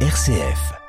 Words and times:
RCF. 0.00 0.85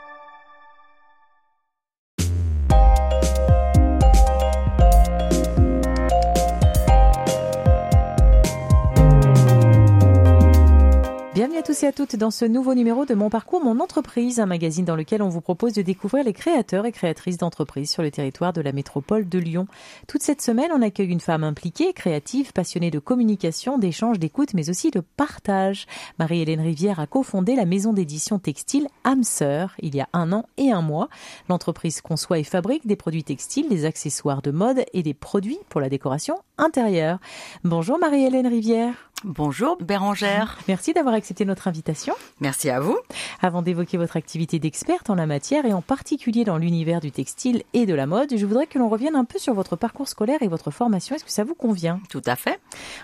À 11.58 11.64
tous 11.64 11.82
et 11.82 11.88
à 11.88 11.92
toutes 11.92 12.16
dans 12.16 12.30
ce 12.30 12.46
nouveau 12.46 12.76
numéro 12.76 13.06
de 13.06 13.16
Mon 13.16 13.32
Parcours, 13.32 13.64
Mon 13.64 13.80
Entreprise, 13.80 14.40
un 14.40 14.46
magazine 14.46 14.86
dans 14.86 14.96
lequel 14.96 15.24
on 15.24 15.30
vous 15.30 15.42
propose 15.42 15.74
de 15.74 15.82
découvrir 15.82 16.24
les 16.24 16.34
créateurs 16.34 16.86
et 16.86 16.92
créatrices 16.92 17.38
d'entreprises 17.38 17.90
sur 17.90 18.04
le 18.04 18.12
territoire 18.12 18.54
de 18.54 18.62
la 18.62 18.72
métropole 18.72 19.28
de 19.28 19.40
Lyon. 19.40 19.66
Toute 20.08 20.22
cette 20.22 20.44
semaine, 20.44 20.70
on 20.72 20.84
accueille 20.84 21.10
une 21.10 21.20
femme 21.20 21.44
impliquée, 21.44 21.94
créative, 21.94 22.54
passionnée 22.54 22.92
de 22.92 23.00
communication, 23.00 23.80
d'échange, 23.80 24.20
d'écoute, 24.20 24.54
mais 24.54 24.70
aussi 24.70 24.92
de 24.92 25.00
partage. 25.00 25.88
Marie-Hélène 26.20 26.62
Rivière 26.62 27.00
a 27.00 27.08
cofondé 27.08 27.56
la 27.56 27.66
maison 27.66 27.92
d'édition 27.92 28.38
textile 28.38 28.88
Amseur 29.04 29.74
il 29.80 29.96
y 29.96 30.00
a 30.00 30.10
un 30.14 30.34
an 30.34 30.46
et 30.58 30.72
un 30.72 30.84
mois. 30.84 31.10
L'entreprise 31.50 32.02
conçoit 32.02 32.38
et 32.38 32.44
fabrique 32.44 32.86
des 32.86 32.96
produits 32.96 33.24
textiles, 33.24 33.68
des 33.68 33.86
accessoires 33.86 34.44
de 34.44 34.52
mode 34.52 34.86
et 34.94 35.02
des 35.02 35.16
produits 35.16 35.60
pour 35.70 35.82
la 35.82 35.90
décoration 35.90 36.38
intérieure. 36.60 37.18
Bonjour 37.64 37.98
Marie-Hélène 37.98 38.48
Rivière. 38.48 38.94
Bonjour 39.24 39.78
Bérangère. 39.82 40.60
Merci 40.68 40.94
d'avoir 40.94 41.16
accepté 41.16 41.44
notre 41.44 41.68
invitation. 41.68 42.14
Merci 42.40 42.70
à 42.70 42.80
vous. 42.80 42.98
Avant 43.42 43.64
d'évoquer 43.64 43.98
votre 43.98 44.16
activité 44.16 44.60
d'experte 44.60 45.10
en 45.10 45.16
la 45.16 45.26
matière 45.26 45.66
et 45.66 45.74
en 45.74 45.82
particulier 45.82 46.44
dans 46.44 46.60
l'univers 46.60 47.00
du 47.00 47.12
textile 47.12 47.64
et 47.74 47.88
de 47.88 47.96
la 47.96 48.06
mode, 48.06 48.38
je 48.38 48.46
voudrais 48.46 48.68
que 48.68 48.78
l'on 48.78 48.90
revienne 48.90 49.16
un 49.16 49.26
peu 49.26 49.40
sur 49.40 49.56
votre 49.56 49.76
parcours 49.76 50.08
scolaire 50.08 50.44
et 50.44 50.48
votre 50.48 50.70
formation. 50.70 51.16
Est-ce 51.16 51.26
que 51.26 51.32
ça 51.32 51.44
vous 51.44 51.56
convient? 51.56 52.00
Tout 52.10 52.22
à 52.28 52.36
fait. 52.36 52.60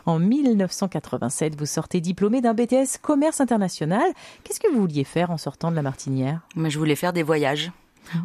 En 0.06 0.20
1987, 0.20 1.58
vous 1.58 1.66
sortez 1.66 2.00
diplômé 2.00 2.42
d'un 2.42 2.54
BTS 2.54 3.00
commerce 3.02 3.42
international. 3.42 4.06
Qu'est-ce 4.44 4.60
que 4.60 4.72
vous 4.72 4.82
vouliez 4.82 5.06
faire 5.06 5.32
en 5.32 5.38
sortant 5.38 5.72
de 5.72 5.76
la 5.76 5.82
Martinière? 5.82 6.42
Mais 6.56 6.70
je 6.70 6.78
voulais 6.78 6.96
faire 6.96 7.14
des 7.14 7.24
voyages. 7.24 7.72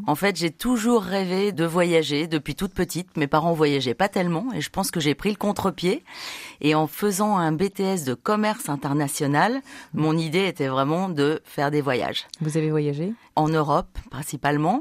En 0.06 0.14
fait, 0.14 0.36
j'ai 0.36 0.50
toujours 0.50 1.02
rêvé 1.02 1.52
de 1.52 1.64
voyager 1.64 2.26
depuis 2.26 2.54
toute 2.54 2.74
petite. 2.74 3.16
Mes 3.16 3.26
parents 3.26 3.52
voyageaient 3.52 3.94
pas 3.94 4.08
tellement 4.08 4.52
et 4.54 4.60
je 4.60 4.70
pense 4.70 4.90
que 4.90 5.00
j'ai 5.00 5.14
pris 5.14 5.30
le 5.30 5.36
contre-pied. 5.36 6.04
Et 6.60 6.74
en 6.74 6.86
faisant 6.86 7.36
un 7.36 7.52
BTS 7.52 8.04
de 8.06 8.14
commerce 8.14 8.68
international, 8.68 9.60
mon 9.94 10.16
idée 10.16 10.46
était 10.46 10.68
vraiment 10.68 11.08
de 11.08 11.40
faire 11.44 11.70
des 11.70 11.80
voyages. 11.80 12.26
Vous 12.40 12.56
avez 12.56 12.70
voyagé? 12.70 13.12
En 13.39 13.48
Europe, 13.48 13.98
principalement. 14.11 14.81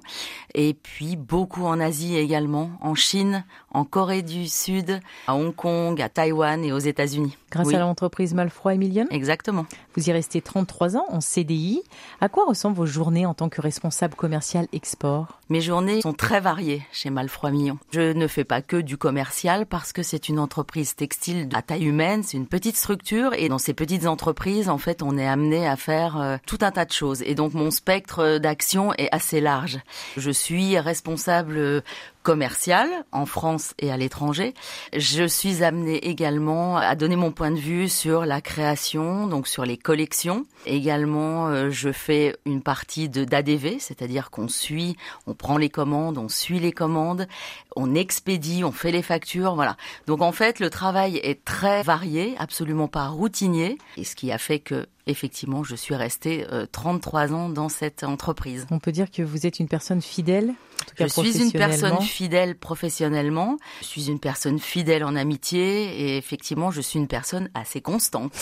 Et 0.56 0.74
puis 0.74 1.16
beaucoup 1.16 1.66
en 1.66 1.80
Asie 1.80 2.18
également. 2.18 2.72
En 2.82 2.96
Chine, 2.96 3.46
en 3.72 3.86
Corée 3.86 4.24
du 4.24 4.48
Sud, 4.48 5.00
à 5.28 5.36
Hong 5.36 5.54
Kong, 5.54 6.02
à 6.02 6.10
Taïwan 6.10 6.64
et 6.66 6.72
aux 6.72 6.80
États-Unis. 6.80 7.38
Grâce 7.52 7.68
Oui, 7.68 7.76
à 7.76 7.80
l'entreprise 7.80 8.34
Malfroid 8.34 8.74
Emilion 8.74 9.06
Exactement. 9.12 9.66
Vous 9.96 10.10
y 10.10 10.12
restez 10.12 10.42
33 10.42 10.98
ans 10.98 11.06
en 11.10 11.22
CDI. 11.22 11.82
À 12.20 12.28
quoi 12.28 12.46
ressemblent 12.46 12.76
vos 12.76 12.86
journées 12.86 13.26
en 13.26 13.34
tant 13.34 13.50
que 13.50 13.62
responsable 13.62 14.16
commercial 14.16 14.68
export? 14.74 15.40
Mes 15.50 15.62
journées 15.62 16.02
sont 16.02 16.14
très 16.14 16.42
variées 16.42 16.82
chez 16.92 17.10
Malfroid 17.10 17.52
Millon. 17.52 17.78
Je 17.92 18.14
ne 18.14 18.28
fais 18.28 18.44
pas 18.44 18.62
que 18.62 18.78
du 18.78 18.98
commercial 18.98 19.66
parce 19.66 19.94
que 19.94 20.04
c'est 20.04 20.28
une 20.28 20.40
entreprise 20.40 20.96
textile 20.96 21.48
à 21.54 21.62
taille 21.62 21.86
humaine, 21.86 22.24
c'est 22.24 22.38
une 22.38 22.48
petite 22.48 22.76
structure 22.76 23.34
et 23.34 23.48
dans 23.48 23.60
ces 23.60 23.74
petites 23.74 24.08
entreprises, 24.08 24.68
en 24.68 24.78
fait, 24.78 25.02
on 25.02 25.18
est 25.18 25.28
amené 25.28 25.68
à 25.68 25.78
faire 25.78 26.20
euh, 26.20 26.38
tout 26.46 26.58
un 26.62 26.72
tas 26.72 26.86
de 26.86 26.92
choses 26.92 27.22
et 27.22 27.36
donc 27.36 27.54
mon 27.54 27.72
spectre 27.72 28.40
d'action 28.48 28.94
est 28.94 29.10
assez 29.12 29.42
large. 29.42 29.80
Je 30.16 30.32
suis 30.32 30.80
responsable 30.80 31.58
euh, 31.58 31.82
commercial 32.24 32.88
en 33.12 33.26
France 33.26 33.74
et 33.78 33.92
à 33.92 33.98
l'étranger. 33.98 34.54
Je 34.96 35.28
suis 35.28 35.66
amenée 35.66 36.08
également 36.08 36.78
à 36.78 36.96
donner 36.96 37.18
mon 37.18 37.32
point 37.32 37.52
de 37.52 37.60
vue 37.60 37.90
sur 37.90 38.26
la 38.26 38.40
création, 38.40 39.28
donc 39.28 39.50
sur 39.50 39.66
les 39.66 39.76
collections. 39.76 40.46
Également, 40.66 41.48
euh, 41.48 41.70
je 41.72 41.92
fais 41.92 42.38
une 42.46 42.62
partie 42.62 43.10
de 43.10 43.26
d'ADV, 43.26 43.80
c'est-à-dire 43.80 44.32
qu'on 44.32 44.48
suit, 44.48 44.96
on 45.26 45.34
prend 45.34 45.58
les 45.58 45.70
commandes, 45.70 46.18
on 46.18 46.30
suit 46.30 46.62
les 46.62 46.72
commandes, 46.72 47.28
on 47.76 47.96
expédie, 47.96 48.64
on 48.64 48.72
fait 48.72 48.92
les 48.92 49.02
factures, 49.02 49.56
voilà. 49.56 49.76
Donc 50.06 50.22
en 50.22 50.32
fait, 50.32 50.62
le 50.62 50.70
travail 50.70 51.18
est 51.18 51.44
très 51.44 51.84
varié, 51.84 52.36
absolument 52.40 52.88
pas 52.88 53.08
routinier, 53.08 53.78
et 53.98 54.06
ce 54.06 54.16
qui 54.16 54.32
a 54.32 54.38
fait 54.38 54.60
que 54.60 54.88
effectivement, 55.08 55.64
je 55.64 55.76
suis 55.76 55.96
restée 55.96 56.46
euh, 56.52 56.66
33 56.72 57.34
ans 57.34 57.50
dans 57.50 57.70
cette 57.70 58.04
entreprise. 58.04 58.68
On 58.72 58.80
peut 58.80 58.92
dire 58.92 59.10
que 59.10 59.22
vous 59.22 59.48
êtes 59.48 59.60
une 59.60 59.68
personne 59.68 60.02
fidèle 60.02 60.54
Je 61.00 61.08
suis 61.08 61.42
une 61.42 61.52
personne 61.52 62.02
fidèle 62.02 62.58
professionnellement, 62.58 63.58
je 63.82 63.86
suis 63.86 64.10
une 64.10 64.20
personne 64.20 64.60
fidèle 64.60 65.04
en 65.04 65.16
amitié 65.16 66.02
et 66.02 66.18
effectivement 66.18 66.72
je 66.72 66.82
suis 66.82 67.00
une 67.00 67.08
personne 67.08 67.50
assez 67.54 67.82
constante. 67.82 68.34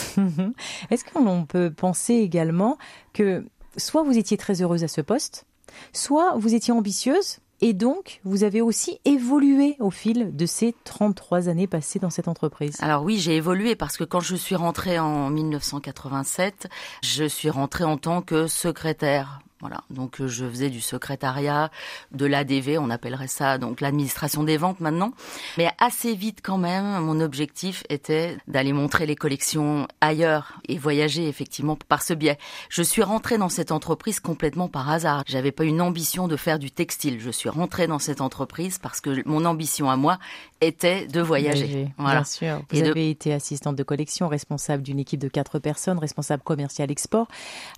Est-ce 0.90 1.04
qu'on 1.04 1.44
peut 1.46 1.72
penser 1.72 2.14
également 2.14 2.78
que 3.12 3.44
soit 3.76 4.02
vous 4.02 4.18
étiez 4.18 4.36
très 4.36 4.62
heureuse 4.62 4.84
à 4.84 4.88
ce 4.88 5.00
poste, 5.00 5.46
soit 5.92 6.36
vous 6.36 6.54
étiez 6.54 6.72
ambitieuse 6.72 7.38
et 7.60 7.72
donc 7.72 8.20
vous 8.24 8.44
avez 8.44 8.60
aussi 8.60 8.98
évolué 9.04 9.76
au 9.80 9.90
fil 9.90 10.34
de 10.36 10.46
ces 10.46 10.74
33 10.84 11.48
années 11.48 11.66
passées 11.66 11.98
dans 11.98 12.10
cette 12.10 12.28
entreprise 12.28 12.76
Alors 12.80 13.02
oui, 13.02 13.18
j'ai 13.18 13.36
évolué 13.36 13.76
parce 13.76 13.96
que 13.96 14.04
quand 14.04 14.20
je 14.20 14.36
suis 14.36 14.54
rentrée 14.54 14.98
en 14.98 15.30
1987, 15.30 16.68
je 17.02 17.24
suis 17.24 17.50
rentrée 17.50 17.84
en 17.84 17.96
tant 17.96 18.22
que 18.22 18.46
secrétaire. 18.46 19.40
Voilà, 19.60 19.80
donc 19.88 20.20
euh, 20.20 20.28
je 20.28 20.44
faisais 20.46 20.68
du 20.68 20.82
secrétariat, 20.82 21.70
de 22.12 22.26
l'ADV, 22.26 22.76
on 22.78 22.90
appellerait 22.90 23.26
ça 23.26 23.56
donc 23.56 23.80
l'administration 23.80 24.44
des 24.44 24.58
ventes 24.58 24.80
maintenant. 24.80 25.12
Mais 25.56 25.70
assez 25.78 26.14
vite 26.14 26.40
quand 26.42 26.58
même, 26.58 27.00
mon 27.00 27.20
objectif 27.20 27.82
était 27.88 28.36
d'aller 28.48 28.74
montrer 28.74 29.06
les 29.06 29.16
collections 29.16 29.88
ailleurs 30.02 30.60
et 30.68 30.76
voyager 30.76 31.26
effectivement 31.26 31.74
par 31.88 32.02
ce 32.02 32.12
biais. 32.12 32.36
Je 32.68 32.82
suis 32.82 33.02
rentrée 33.02 33.38
dans 33.38 33.48
cette 33.48 33.72
entreprise 33.72 34.20
complètement 34.20 34.68
par 34.68 34.90
hasard. 34.90 35.24
J'avais 35.26 35.52
pas 35.52 35.64
une 35.64 35.80
ambition 35.80 36.28
de 36.28 36.36
faire 36.36 36.58
du 36.58 36.70
textile. 36.70 37.18
Je 37.18 37.30
suis 37.30 37.48
rentrée 37.48 37.86
dans 37.86 37.98
cette 37.98 38.20
entreprise 38.20 38.78
parce 38.78 39.00
que 39.00 39.26
mon 39.26 39.46
ambition 39.46 39.90
à 39.90 39.96
moi 39.96 40.18
était 40.60 41.06
de 41.06 41.20
voyager. 41.20 41.66
Voyager, 41.66 41.88
Voilà. 41.98 42.14
Bien 42.20 42.24
sûr. 42.24 42.62
Vous 42.70 42.78
Et 42.78 42.82
de- 42.82 42.90
avez 42.90 43.10
été 43.10 43.32
assistante 43.32 43.76
de 43.76 43.82
collection, 43.82 44.28
responsable 44.28 44.82
d'une 44.82 44.98
équipe 44.98 45.20
de 45.20 45.28
quatre 45.28 45.58
personnes, 45.58 45.98
responsable 45.98 46.42
commercial 46.42 46.90
export. 46.90 47.28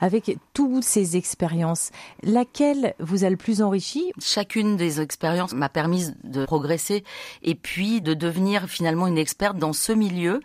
Avec 0.00 0.36
toutes 0.54 0.84
ces 0.84 1.16
expériences, 1.16 1.90
laquelle 2.22 2.94
vous 3.00 3.24
a 3.24 3.30
le 3.30 3.36
plus 3.36 3.62
enrichi? 3.62 4.12
Chacune 4.20 4.76
des 4.76 5.00
expériences 5.00 5.52
m'a 5.54 5.68
permis 5.68 6.06
de 6.24 6.44
progresser 6.44 7.04
et 7.42 7.54
puis 7.54 8.00
de 8.00 8.14
devenir 8.14 8.68
finalement 8.68 9.06
une 9.06 9.18
experte 9.18 9.58
dans 9.58 9.72
ce 9.72 9.92
milieu 9.92 10.40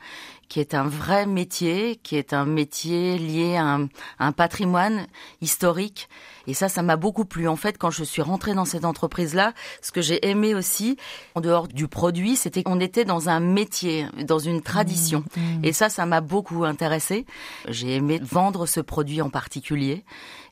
qui 0.53 0.59
est 0.59 0.75
un 0.75 0.83
vrai 0.83 1.25
métier, 1.25 1.95
qui 2.03 2.15
est 2.15 2.31
un 2.31 2.45
métier 2.45 3.17
lié 3.17 3.55
à 3.55 3.63
un, 3.63 3.85
à 4.19 4.27
un 4.27 4.31
patrimoine 4.31 5.07
historique. 5.41 6.07
Et 6.45 6.53
ça, 6.53 6.69
ça 6.69 6.83
m'a 6.83 6.95
beaucoup 6.95 7.25
plu. 7.25 7.47
En 7.47 7.55
fait, 7.55 7.79
quand 7.79 7.89
je 7.89 8.03
suis 8.03 8.21
rentrée 8.21 8.53
dans 8.53 8.63
cette 8.63 8.85
entreprise-là, 8.85 9.53
ce 9.81 9.91
que 9.91 10.03
j'ai 10.03 10.29
aimé 10.29 10.53
aussi, 10.53 10.95
en 11.33 11.41
dehors 11.41 11.67
du 11.67 11.87
produit, 11.87 12.35
c'était 12.35 12.61
qu'on 12.61 12.79
était 12.79 13.03
dans 13.03 13.29
un 13.29 13.39
métier, 13.39 14.05
dans 14.27 14.37
une 14.37 14.61
tradition. 14.61 15.23
Et 15.63 15.73
ça, 15.73 15.89
ça 15.89 16.05
m'a 16.05 16.21
beaucoup 16.21 16.65
intéressée. 16.65 17.25
J'ai 17.67 17.95
aimé 17.95 18.19
vendre 18.21 18.67
ce 18.67 18.79
produit 18.79 19.23
en 19.23 19.31
particulier, 19.31 20.05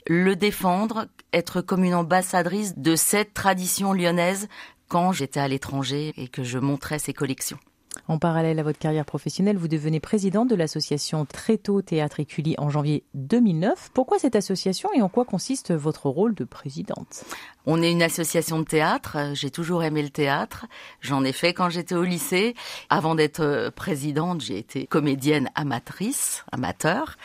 le 0.08 0.36
défendre, 0.36 1.06
être 1.32 1.62
comme 1.62 1.84
une 1.84 1.94
ambassadrice 1.94 2.76
de 2.76 2.96
cette 2.96 3.36
tradition 3.36 3.94
lyonnaise 3.94 4.48
quand 4.88 5.12
j'étais 5.12 5.40
à 5.40 5.48
l'étranger 5.48 6.12
et 6.18 6.28
que 6.28 6.42
je 6.42 6.58
montrais 6.58 6.98
ces 6.98 7.14
collections. 7.14 7.60
En 8.08 8.18
parallèle 8.18 8.60
à 8.60 8.64
votre 8.64 8.80
carrière 8.80 9.06
professionnelle, 9.06 9.58
vous 9.58 9.68
devenez 9.68 10.00
présidente 10.00 10.50
de 10.50 10.56
l'association 10.56 11.26
Tréteau 11.26 11.82
Théâtre 11.82 12.20
Écully 12.20 12.56
en 12.58 12.70
janvier 12.70 13.04
2009. 13.14 13.92
Pourquoi 13.94 14.20
cette 14.20 14.36
association 14.36 14.90
et 14.94 15.02
en 15.02 15.10
quoi 15.10 15.26
consiste 15.26 15.72
votre 15.72 16.10
rôle 16.10 16.34
de 16.36 16.44
présidente? 16.44 17.24
On 17.66 17.82
est 17.82 17.92
une 17.92 18.02
association 18.02 18.60
de 18.60 18.66
théâtre. 18.66 19.18
J'ai 19.34 19.52
toujours 19.52 19.84
aimé 19.84 20.02
le 20.02 20.10
théâtre. 20.10 20.66
J'en 21.00 21.24
ai 21.24 21.32
fait 21.32 21.54
quand 21.54 21.70
j'étais 21.70 21.96
au 21.96 22.04
lycée. 22.04 22.56
Avant 22.90 23.14
d'être 23.14 23.42
euh, 23.42 23.70
présidente, 23.70 24.42
j'ai 24.42 24.58
été 24.58 24.88
comédienne 24.88 25.50
amatrice, 25.54 26.44
amateur. 26.52 27.18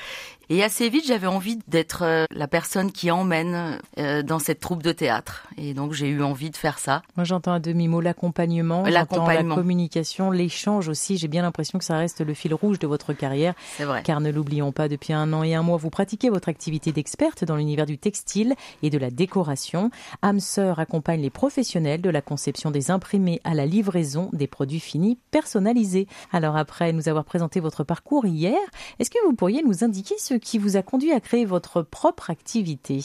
Et 0.48 0.62
assez 0.62 0.88
vite, 0.88 1.04
j'avais 1.06 1.26
envie 1.26 1.58
d'être 1.66 2.02
euh, 2.02 2.24
la 2.30 2.46
personne 2.46 2.92
qui 2.92 3.10
emmène 3.10 3.80
euh, 3.98 4.22
dans 4.22 4.38
cette 4.38 4.60
troupe 4.60 4.80
de 4.80 4.92
théâtre. 4.92 5.48
Et 5.56 5.74
donc, 5.74 5.92
j'ai 5.92 6.08
eu 6.08 6.22
envie 6.22 6.50
de 6.50 6.56
faire 6.56 6.78
ça. 6.78 7.02
Moi, 7.16 7.24
j'entends 7.24 7.52
à 7.52 7.58
demi-mot 7.58 8.00
l'accompagnement, 8.00 8.84
j'entends 8.84 9.26
la 9.26 9.42
communication, 9.42 10.30
l'échange 10.30 10.88
aussi. 10.88 11.16
J'ai 11.16 11.26
bien 11.26 11.42
l'impression 11.42 11.80
que 11.80 11.84
ça 11.84 11.96
reste 11.96 12.20
le 12.20 12.32
fil 12.32 12.54
rouge 12.54 12.78
de 12.78 12.86
votre 12.86 13.12
carrière. 13.12 13.54
C'est 13.76 13.84
vrai. 13.84 14.04
Car 14.04 14.20
ne 14.20 14.30
l'oublions 14.30 14.70
pas, 14.70 14.88
depuis 14.88 15.12
un 15.12 15.32
an 15.32 15.42
et 15.42 15.56
un 15.56 15.62
mois, 15.62 15.78
vous 15.78 15.90
pratiquez 15.90 16.30
votre 16.30 16.48
activité 16.48 16.92
d'experte 16.92 17.42
dans 17.42 17.56
l'univers 17.56 17.86
du 17.86 17.98
textile 17.98 18.54
et 18.84 18.90
de 18.90 18.98
la 18.98 19.10
décoration. 19.10 19.90
Amseur 20.22 20.78
accompagne 20.78 21.22
les 21.22 21.30
professionnels 21.30 22.02
de 22.02 22.10
la 22.10 22.22
conception 22.22 22.70
des 22.70 22.92
imprimés 22.92 23.40
à 23.42 23.54
la 23.54 23.66
livraison 23.66 24.30
des 24.32 24.46
produits 24.46 24.78
finis 24.78 25.18
personnalisés. 25.32 26.06
Alors 26.32 26.56
après 26.56 26.92
nous 26.92 27.08
avoir 27.08 27.24
présenté 27.24 27.58
votre 27.58 27.82
parcours 27.82 28.26
hier, 28.26 28.58
est-ce 29.00 29.10
que 29.10 29.18
vous 29.26 29.34
pourriez 29.34 29.64
nous 29.64 29.82
indiquer 29.82 30.14
ce 30.18 30.35
qui 30.38 30.58
vous 30.58 30.76
a 30.76 30.82
conduit 30.82 31.12
à 31.12 31.20
créer 31.20 31.44
votre 31.44 31.82
propre 31.82 32.30
activité. 32.30 33.00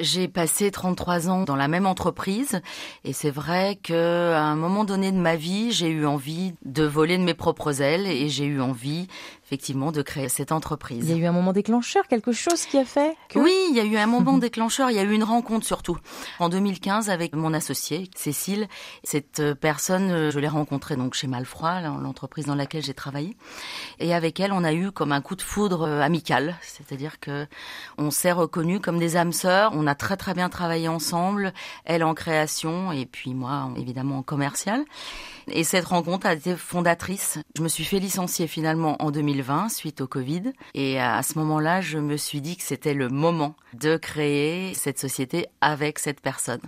J'ai 0.00 0.28
passé 0.28 0.70
33 0.70 1.28
ans 1.28 1.42
dans 1.42 1.56
la 1.56 1.68
même 1.68 1.86
entreprise 1.86 2.60
et 3.04 3.12
c'est 3.12 3.30
vrai 3.30 3.78
que 3.82 4.32
à 4.32 4.42
un 4.42 4.56
moment 4.56 4.84
donné 4.84 5.12
de 5.12 5.18
ma 5.18 5.36
vie, 5.36 5.70
j'ai 5.72 5.90
eu 5.90 6.06
envie 6.06 6.54
de 6.64 6.84
voler 6.84 7.18
de 7.18 7.24
mes 7.24 7.34
propres 7.34 7.82
ailes 7.82 8.06
et 8.06 8.28
j'ai 8.28 8.46
eu 8.46 8.60
envie 8.60 9.08
effectivement 9.44 9.92
de 9.92 10.00
créer 10.02 10.28
cette 10.28 10.52
entreprise. 10.52 11.04
Il 11.08 11.10
y 11.10 11.12
a 11.12 11.16
eu 11.16 11.26
un 11.26 11.32
moment 11.32 11.52
déclencheur, 11.52 12.06
quelque 12.08 12.32
chose 12.32 12.64
qui 12.64 12.78
a 12.78 12.84
fait 12.84 13.16
que... 13.28 13.38
Oui, 13.38 13.54
il 13.70 13.76
y 13.76 13.80
a 13.80 13.84
eu 13.84 13.96
un 13.96 14.06
moment 14.06 14.38
déclencheur, 14.38 14.90
il 14.90 14.96
y 14.96 14.98
a 14.98 15.02
eu 15.02 15.12
une 15.12 15.24
rencontre 15.24 15.66
surtout. 15.66 15.98
En 16.38 16.48
2015 16.48 17.10
avec 17.10 17.34
mon 17.34 17.52
associé 17.52 18.08
Cécile, 18.16 18.66
cette 19.04 19.42
personne, 19.54 20.30
je 20.30 20.38
l'ai 20.38 20.48
rencontrée 20.48 20.96
donc 20.96 21.14
chez 21.14 21.26
Malfroid, 21.26 21.80
l'entreprise 21.80 22.46
dans 22.46 22.54
laquelle 22.54 22.82
j'ai 22.82 22.94
travaillé, 22.94 23.36
et 23.98 24.14
avec 24.14 24.40
elle 24.40 24.52
on 24.52 24.64
a 24.64 24.72
eu 24.72 24.90
comme 24.90 25.12
un 25.12 25.20
coup 25.20 25.36
de 25.36 25.42
foudre 25.42 25.82
euh, 25.82 26.00
amical, 26.00 26.56
c'est-à-dire 26.62 27.20
que 27.20 27.46
on 27.98 28.10
s'est 28.10 28.32
reconnus 28.32 28.80
comme 28.82 28.98
des 28.98 29.16
âmes 29.16 29.32
sœurs, 29.32 29.72
on 29.74 29.86
a 29.86 29.94
très 29.94 30.16
très 30.16 30.32
bien 30.32 30.48
travaillé 30.48 30.88
ensemble, 30.88 31.52
elle 31.84 32.04
en 32.04 32.14
création 32.14 32.90
et 32.90 33.04
puis 33.04 33.34
moi 33.34 33.70
évidemment 33.76 34.18
en 34.18 34.22
commercial. 34.22 34.84
Et 35.48 35.64
cette 35.64 35.86
rencontre 35.86 36.26
a 36.28 36.34
été 36.34 36.54
fondatrice. 36.54 37.38
Je 37.56 37.62
me 37.62 37.68
suis 37.68 37.84
fait 37.84 37.98
licencier 37.98 38.46
finalement 38.46 38.96
en 39.02 39.10
2020 39.10 39.41
suite 39.68 40.00
au 40.00 40.06
Covid. 40.06 40.52
Et 40.74 41.00
à 41.00 41.22
ce 41.22 41.38
moment-là, 41.38 41.80
je 41.80 41.98
me 41.98 42.16
suis 42.16 42.40
dit 42.40 42.56
que 42.56 42.62
c'était 42.62 42.94
le 42.94 43.08
moment 43.08 43.54
de 43.74 43.96
créer 43.96 44.74
cette 44.74 44.98
société 44.98 45.46
avec 45.60 45.98
cette 45.98 46.20
personne. 46.20 46.60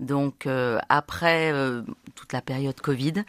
Donc 0.00 0.46
euh, 0.46 0.78
après 0.88 1.52
euh, 1.52 1.82
toute 2.14 2.32
la 2.32 2.42
période 2.42 2.78
Covid, 2.80 3.24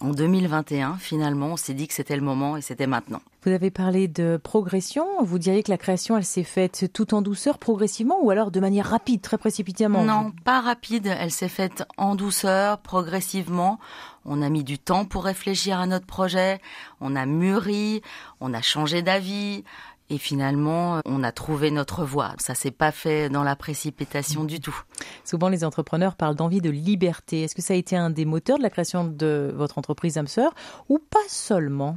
en 0.00 0.10
2021, 0.10 0.96
finalement, 0.96 1.48
on 1.48 1.56
s'est 1.56 1.74
dit 1.74 1.86
que 1.86 1.94
c'était 1.94 2.16
le 2.16 2.22
moment 2.22 2.56
et 2.56 2.62
c'était 2.62 2.86
maintenant. 2.86 3.20
Vous 3.42 3.52
avez 3.52 3.70
parlé 3.70 4.08
de 4.08 4.38
progression. 4.42 5.06
Vous 5.22 5.38
diriez 5.38 5.62
que 5.62 5.70
la 5.70 5.78
création, 5.78 6.16
elle 6.16 6.24
s'est 6.24 6.44
faite 6.44 6.90
tout 6.92 7.14
en 7.14 7.22
douceur, 7.22 7.58
progressivement, 7.58 8.18
ou 8.22 8.30
alors 8.30 8.50
de 8.50 8.60
manière 8.60 8.86
rapide, 8.86 9.20
très 9.20 9.38
précipitamment? 9.38 10.04
Non, 10.04 10.32
pas 10.44 10.60
rapide. 10.60 11.06
Elle 11.06 11.30
s'est 11.30 11.48
faite 11.48 11.84
en 11.96 12.14
douceur, 12.14 12.78
progressivement. 12.78 13.78
On 14.24 14.42
a 14.42 14.48
mis 14.50 14.64
du 14.64 14.78
temps 14.78 15.04
pour 15.06 15.24
réfléchir 15.24 15.78
à 15.78 15.86
notre 15.86 16.06
projet. 16.06 16.60
On 17.00 17.16
a 17.16 17.24
mûri. 17.24 18.02
On 18.40 18.52
a 18.52 18.60
changé 18.62 19.02
d'avis. 19.02 19.64
Et 20.10 20.18
finalement, 20.18 21.00
on 21.04 21.22
a 21.22 21.30
trouvé 21.30 21.70
notre 21.70 22.04
voie. 22.04 22.34
Ça 22.38 22.56
s'est 22.56 22.72
pas 22.72 22.90
fait 22.90 23.28
dans 23.28 23.44
la 23.44 23.54
précipitation 23.54 24.44
du 24.44 24.58
tout. 24.58 24.76
Souvent, 25.24 25.48
les 25.48 25.64
entrepreneurs 25.64 26.16
parlent 26.16 26.34
d'envie 26.34 26.60
de 26.60 26.68
liberté. 26.68 27.42
Est-ce 27.42 27.54
que 27.54 27.62
ça 27.62 27.74
a 27.74 27.76
été 27.76 27.96
un 27.96 28.10
des 28.10 28.24
moteurs 28.24 28.58
de 28.58 28.62
la 28.62 28.70
création 28.70 29.04
de 29.04 29.52
votre 29.54 29.78
entreprise 29.78 30.18
Amseur 30.18 30.52
ou 30.88 30.98
pas 30.98 31.18
seulement? 31.28 31.96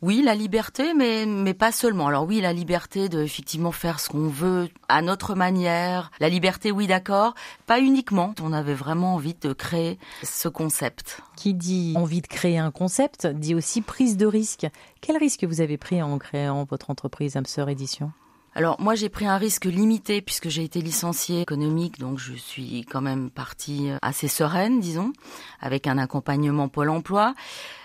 Oui, 0.00 0.22
la 0.22 0.36
liberté, 0.36 0.94
mais 0.94 1.26
mais 1.26 1.54
pas 1.54 1.72
seulement. 1.72 2.06
Alors 2.06 2.24
oui, 2.24 2.40
la 2.40 2.52
liberté 2.52 3.08
de 3.08 3.20
effectivement 3.22 3.72
faire 3.72 3.98
ce 3.98 4.08
qu'on 4.08 4.28
veut 4.28 4.68
à 4.88 5.02
notre 5.02 5.34
manière. 5.34 6.12
La 6.20 6.28
liberté, 6.28 6.70
oui, 6.70 6.86
d'accord, 6.86 7.34
pas 7.66 7.80
uniquement. 7.80 8.32
On 8.40 8.52
avait 8.52 8.74
vraiment 8.74 9.14
envie 9.14 9.34
de 9.34 9.52
créer 9.52 9.98
ce 10.22 10.48
concept. 10.48 11.20
Qui 11.36 11.52
dit 11.54 11.94
envie 11.96 12.22
de 12.22 12.28
créer 12.28 12.58
un 12.58 12.70
concept 12.70 13.26
dit 13.26 13.56
aussi 13.56 13.80
prise 13.80 14.16
de 14.16 14.26
risque. 14.26 14.68
Quel 15.00 15.16
risque 15.16 15.44
vous 15.44 15.60
avez 15.60 15.78
pris 15.78 16.00
en 16.00 16.16
créant 16.18 16.64
votre 16.64 16.90
entreprise 16.90 17.36
Amseur 17.36 17.68
Édition 17.68 18.12
alors 18.58 18.74
moi 18.80 18.96
j'ai 18.96 19.08
pris 19.08 19.24
un 19.24 19.36
risque 19.36 19.66
limité 19.66 20.20
puisque 20.20 20.48
j'ai 20.48 20.64
été 20.64 20.80
licenciée 20.80 21.40
économique, 21.42 22.00
donc 22.00 22.18
je 22.18 22.34
suis 22.34 22.84
quand 22.90 23.00
même 23.00 23.30
partie 23.30 23.90
assez 24.02 24.26
sereine, 24.26 24.80
disons, 24.80 25.12
avec 25.60 25.86
un 25.86 25.96
accompagnement 25.96 26.66
Pôle 26.66 26.90
Emploi. 26.90 27.36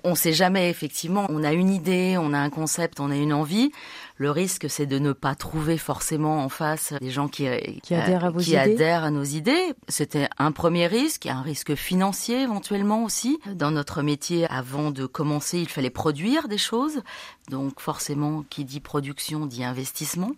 On 0.03 0.15
sait 0.15 0.33
jamais 0.33 0.71
effectivement, 0.71 1.27
on 1.29 1.43
a 1.43 1.53
une 1.53 1.69
idée, 1.69 2.17
on 2.19 2.33
a 2.33 2.39
un 2.39 2.49
concept, 2.49 2.99
on 2.99 3.11
a 3.11 3.15
une 3.15 3.33
envie. 3.33 3.71
Le 4.18 4.30
risque, 4.30 4.69
c'est 4.69 4.86
de 4.86 5.00
ne 5.00 5.12
pas 5.12 5.33
trouver 5.33 5.77
forcément 5.77 6.44
en 6.44 6.50
face 6.50 6.94
des 7.01 7.10
gens 7.10 7.27
qui, 7.27 7.48
qui 7.81 7.95
adhèrent 7.95 8.25
à, 8.25 8.30
vos 8.30 8.39
qui 8.39 8.56
adhèrent 8.56 9.04
à 9.04 9.12
nos 9.12 9.24
idées. 9.24 9.74
C'était 9.88 10.30
un 10.38 10.51
premier 10.51 10.88
risque, 10.88 11.25
un 11.25 11.42
risque 11.42 11.75
financier 11.75 12.42
éventuellement 12.42 13.04
aussi. 13.04 13.39
Dans 13.56 13.71
notre 13.71 14.04
métier, 14.04 14.45
avant 14.50 14.92
de 14.92 15.06
commencer, 15.06 15.60
il 15.60 15.69
fallait 15.69 15.89
produire 15.89 16.48
des 16.48 16.60
choses. 16.60 17.01
Donc 17.50 17.80
forcément, 17.80 18.44
qui 18.50 18.65
dit 18.65 18.80
production 18.80 19.45
dit 19.45 19.63
investissement. 19.63 20.31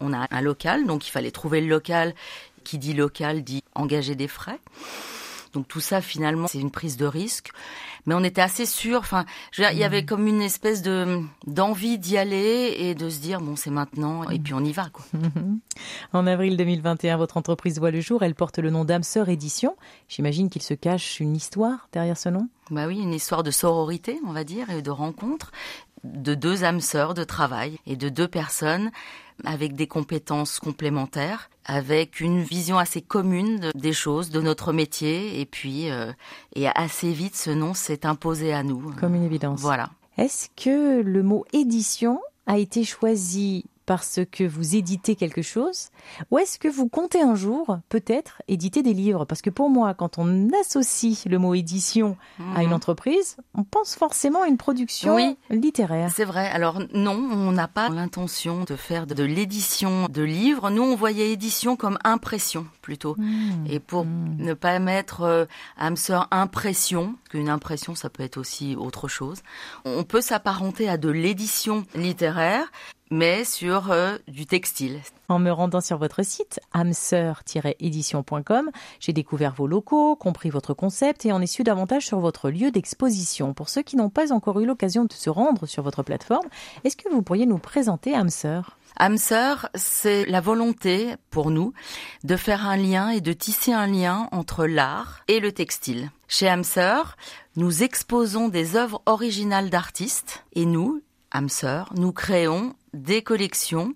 On 0.00 0.12
a 0.12 0.26
un 0.30 0.40
local, 0.42 0.86
donc 0.86 1.06
il 1.08 1.10
fallait 1.10 1.30
trouver 1.30 1.60
le 1.60 1.68
local. 1.68 2.14
Qui 2.64 2.78
dit 2.78 2.92
local 2.92 3.42
dit 3.42 3.64
engager 3.74 4.14
des 4.14 4.28
frais. 4.28 4.60
Donc 5.52 5.68
tout 5.68 5.80
ça, 5.80 6.00
finalement, 6.00 6.46
c'est 6.46 6.58
une 6.58 6.70
prise 6.70 6.96
de 6.96 7.06
risque. 7.06 7.50
Mais 8.06 8.14
on 8.14 8.24
était 8.24 8.40
assez 8.40 8.66
sûr. 8.66 8.98
Enfin, 8.98 9.24
il 9.56 9.78
y 9.78 9.84
avait 9.84 10.02
mmh. 10.02 10.06
comme 10.06 10.26
une 10.26 10.42
espèce 10.42 10.82
de 10.82 11.20
d'envie 11.46 11.98
d'y 11.98 12.16
aller 12.16 12.74
et 12.78 12.94
de 12.94 13.08
se 13.08 13.20
dire 13.20 13.40
bon, 13.40 13.54
c'est 13.56 13.70
maintenant 13.70 14.28
et 14.30 14.38
puis 14.38 14.54
on 14.54 14.64
y 14.64 14.72
va 14.72 14.88
quoi. 14.90 15.04
en 16.12 16.26
avril 16.26 16.56
2021, 16.56 17.16
votre 17.16 17.36
entreprise 17.36 17.78
voit 17.78 17.90
le 17.90 18.00
jour. 18.00 18.22
Elle 18.22 18.34
porte 18.34 18.58
le 18.58 18.70
nom 18.70 18.84
d'âme 18.84 19.02
sœur 19.02 19.28
édition. 19.28 19.76
J'imagine 20.08 20.50
qu'il 20.50 20.62
se 20.62 20.74
cache 20.74 21.20
une 21.20 21.36
histoire 21.36 21.88
derrière 21.92 22.16
ce 22.16 22.28
nom. 22.28 22.48
Bah 22.70 22.86
oui, 22.86 22.98
une 22.98 23.12
histoire 23.12 23.42
de 23.42 23.50
sororité, 23.50 24.18
on 24.26 24.32
va 24.32 24.44
dire, 24.44 24.70
et 24.70 24.82
de 24.82 24.90
rencontre 24.90 25.52
de 26.04 26.34
deux 26.34 26.64
âmes 26.64 26.80
sœurs 26.80 27.14
de 27.14 27.24
travail 27.24 27.78
et 27.86 27.96
de 27.96 28.08
deux 28.08 28.28
personnes 28.28 28.90
avec 29.44 29.74
des 29.74 29.86
compétences 29.86 30.58
complémentaires, 30.60 31.50
avec 31.64 32.20
une 32.20 32.42
vision 32.42 32.78
assez 32.78 33.00
commune 33.00 33.70
des 33.74 33.92
choses, 33.92 34.30
de 34.30 34.40
notre 34.40 34.72
métier, 34.72 35.40
et 35.40 35.46
puis 35.46 35.90
euh, 35.90 36.12
et 36.54 36.68
assez 36.68 37.12
vite 37.12 37.36
ce 37.36 37.50
nom 37.50 37.74
s'est 37.74 38.06
imposé 38.06 38.52
à 38.52 38.62
nous. 38.62 38.92
Comme 39.00 39.14
une 39.14 39.24
évidence. 39.24 39.60
Voilà. 39.60 39.90
Est-ce 40.18 40.48
que 40.56 41.00
le 41.00 41.22
mot 41.22 41.44
édition 41.52 42.20
a 42.46 42.58
été 42.58 42.84
choisi 42.84 43.64
parce 43.86 44.20
que 44.30 44.44
vous 44.44 44.76
éditez 44.76 45.16
quelque 45.16 45.42
chose 45.42 45.88
Ou 46.30 46.38
est-ce 46.38 46.58
que 46.58 46.68
vous 46.68 46.88
comptez 46.88 47.20
un 47.20 47.34
jour, 47.34 47.78
peut-être, 47.88 48.42
éditer 48.48 48.82
des 48.82 48.94
livres? 48.94 49.24
Parce 49.24 49.42
que 49.42 49.50
pour 49.50 49.70
moi, 49.70 49.94
quand 49.94 50.18
on 50.18 50.48
associe 50.60 51.26
le 51.26 51.38
mot 51.38 51.54
édition 51.54 52.16
à 52.54 52.62
une 52.62 52.68
mhm. 52.68 52.74
entreprise, 52.74 53.36
on 53.54 53.64
pense 53.64 53.94
forcément 53.94 54.42
à 54.42 54.48
une 54.48 54.56
production 54.56 55.36
littéraire. 55.50 56.10
C'est 56.14 56.24
vrai. 56.24 56.48
Alors 56.50 56.80
non, 56.92 57.14
on 57.14 57.52
n'a 57.52 57.68
pas 57.68 57.88
l'intention 57.88 58.64
de 58.64 58.76
faire 58.76 59.06
de 59.06 59.22
l'édition 59.22 60.08
de 60.08 60.22
livres. 60.22 60.70
Nous, 60.70 60.82
on 60.82 60.96
voyait 60.96 61.32
édition 61.32 61.76
comme 61.76 61.98
impression 62.04 62.66
plutôt. 62.80 63.14
Hmm. 63.18 63.66
Et 63.68 63.80
pour 63.80 64.04
hmm. 64.04 64.36
ne 64.38 64.54
pas 64.54 64.78
mettre 64.78 65.22
euh, 65.22 65.44
sœur 65.96 66.28
impression, 66.30 67.14
qu'une 67.32 67.48
impression, 67.48 67.94
ça 67.94 68.10
peut 68.10 68.22
être 68.22 68.36
aussi 68.36 68.76
autre 68.76 69.08
chose, 69.08 69.42
on 69.84 70.04
peut 70.04 70.20
s'apparenter 70.20 70.88
à 70.88 70.98
de 70.98 71.08
l'édition 71.08 71.84
littéraire 71.94 72.70
mais 73.12 73.44
sur 73.44 73.92
euh, 73.92 74.16
du 74.26 74.46
textile. 74.46 75.00
En 75.28 75.38
me 75.38 75.50
rendant 75.50 75.82
sur 75.82 75.98
votre 75.98 76.24
site, 76.24 76.60
amseur-édition.com, 76.72 78.70
j'ai 79.00 79.12
découvert 79.12 79.52
vos 79.52 79.66
locaux, 79.66 80.16
compris 80.16 80.48
votre 80.48 80.72
concept 80.72 81.26
et 81.26 81.32
en 81.32 81.42
ai 81.42 81.46
su 81.46 81.62
davantage 81.62 82.06
sur 82.06 82.20
votre 82.20 82.48
lieu 82.48 82.70
d'exposition. 82.70 83.52
Pour 83.52 83.68
ceux 83.68 83.82
qui 83.82 83.96
n'ont 83.96 84.08
pas 84.08 84.32
encore 84.32 84.60
eu 84.60 84.66
l'occasion 84.66 85.04
de 85.04 85.12
se 85.12 85.28
rendre 85.28 85.66
sur 85.66 85.82
votre 85.82 86.02
plateforme, 86.02 86.48
est-ce 86.84 86.96
que 86.96 87.10
vous 87.10 87.20
pourriez 87.20 87.44
nous 87.44 87.58
présenter 87.58 88.14
Amseur? 88.14 88.78
Amseur, 89.04 89.68
c'est 89.74 90.24
la 90.26 90.40
volonté 90.40 91.16
pour 91.30 91.50
nous 91.50 91.72
de 92.22 92.36
faire 92.36 92.68
un 92.68 92.76
lien 92.76 93.08
et 93.08 93.20
de 93.20 93.32
tisser 93.32 93.72
un 93.72 93.88
lien 93.88 94.28
entre 94.30 94.64
l'art 94.64 95.24
et 95.26 95.40
le 95.40 95.50
textile. 95.50 96.12
Chez 96.28 96.48
Amseur, 96.48 97.16
nous 97.56 97.82
exposons 97.82 98.46
des 98.48 98.76
œuvres 98.76 99.02
originales 99.06 99.70
d'artistes 99.70 100.44
et 100.52 100.66
nous, 100.66 101.02
Amseur, 101.32 101.92
nous 101.96 102.12
créons 102.12 102.76
des 102.94 103.22
collections 103.22 103.94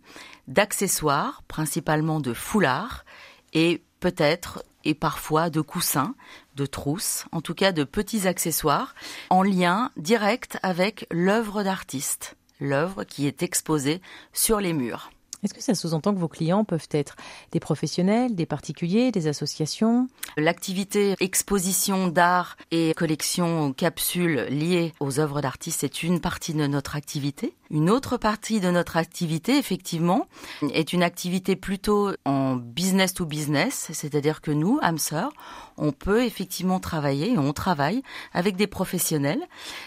d'accessoires, 0.48 1.44
principalement 1.46 2.18
de 2.18 2.32
foulards 2.32 3.04
et 3.52 3.84
peut-être 4.00 4.64
et 4.82 4.94
parfois 4.94 5.50
de 5.50 5.60
coussins, 5.60 6.16
de 6.56 6.66
trousses, 6.66 7.26
en 7.30 7.42
tout 7.42 7.54
cas 7.54 7.70
de 7.70 7.84
petits 7.84 8.26
accessoires, 8.26 8.96
en 9.30 9.44
lien 9.44 9.92
direct 9.96 10.58
avec 10.64 11.06
l'œuvre 11.12 11.62
d'artiste, 11.62 12.35
l'œuvre 12.60 13.04
qui 13.04 13.26
est 13.26 13.42
exposée 13.42 14.00
sur 14.32 14.60
les 14.60 14.72
murs. 14.72 15.10
Est-ce 15.46 15.54
que 15.54 15.62
ça 15.62 15.74
sous-entend 15.74 16.12
que 16.12 16.18
vos 16.18 16.28
clients 16.28 16.64
peuvent 16.64 16.88
être 16.90 17.16
des 17.52 17.60
professionnels, 17.60 18.34
des 18.34 18.46
particuliers, 18.46 19.12
des 19.12 19.28
associations? 19.28 20.08
L'activité 20.36 21.14
exposition 21.20 22.08
d'art 22.08 22.56
et 22.70 22.92
collection 22.94 23.72
capsules 23.72 24.46
liées 24.50 24.92
aux 25.00 25.20
œuvres 25.20 25.40
d'artistes 25.40 25.84
est 25.84 26.02
une 26.02 26.20
partie 26.20 26.52
de 26.52 26.66
notre 26.66 26.96
activité. 26.96 27.54
Une 27.70 27.90
autre 27.90 28.16
partie 28.16 28.60
de 28.60 28.70
notre 28.70 28.96
activité, 28.96 29.56
effectivement, 29.56 30.28
est 30.72 30.92
une 30.92 31.02
activité 31.02 31.56
plutôt 31.56 32.10
en 32.24 32.54
business 32.54 33.14
to 33.14 33.24
business, 33.24 33.88
c'est-à-dire 33.92 34.40
que 34.40 34.52
nous, 34.52 34.78
Amseur, 34.82 35.32
on 35.76 35.90
peut 35.90 36.24
effectivement 36.24 36.80
travailler 36.80 37.36
on 37.46 37.52
travaille 37.52 38.02
avec 38.32 38.56
des 38.56 38.66
professionnels 38.66 39.42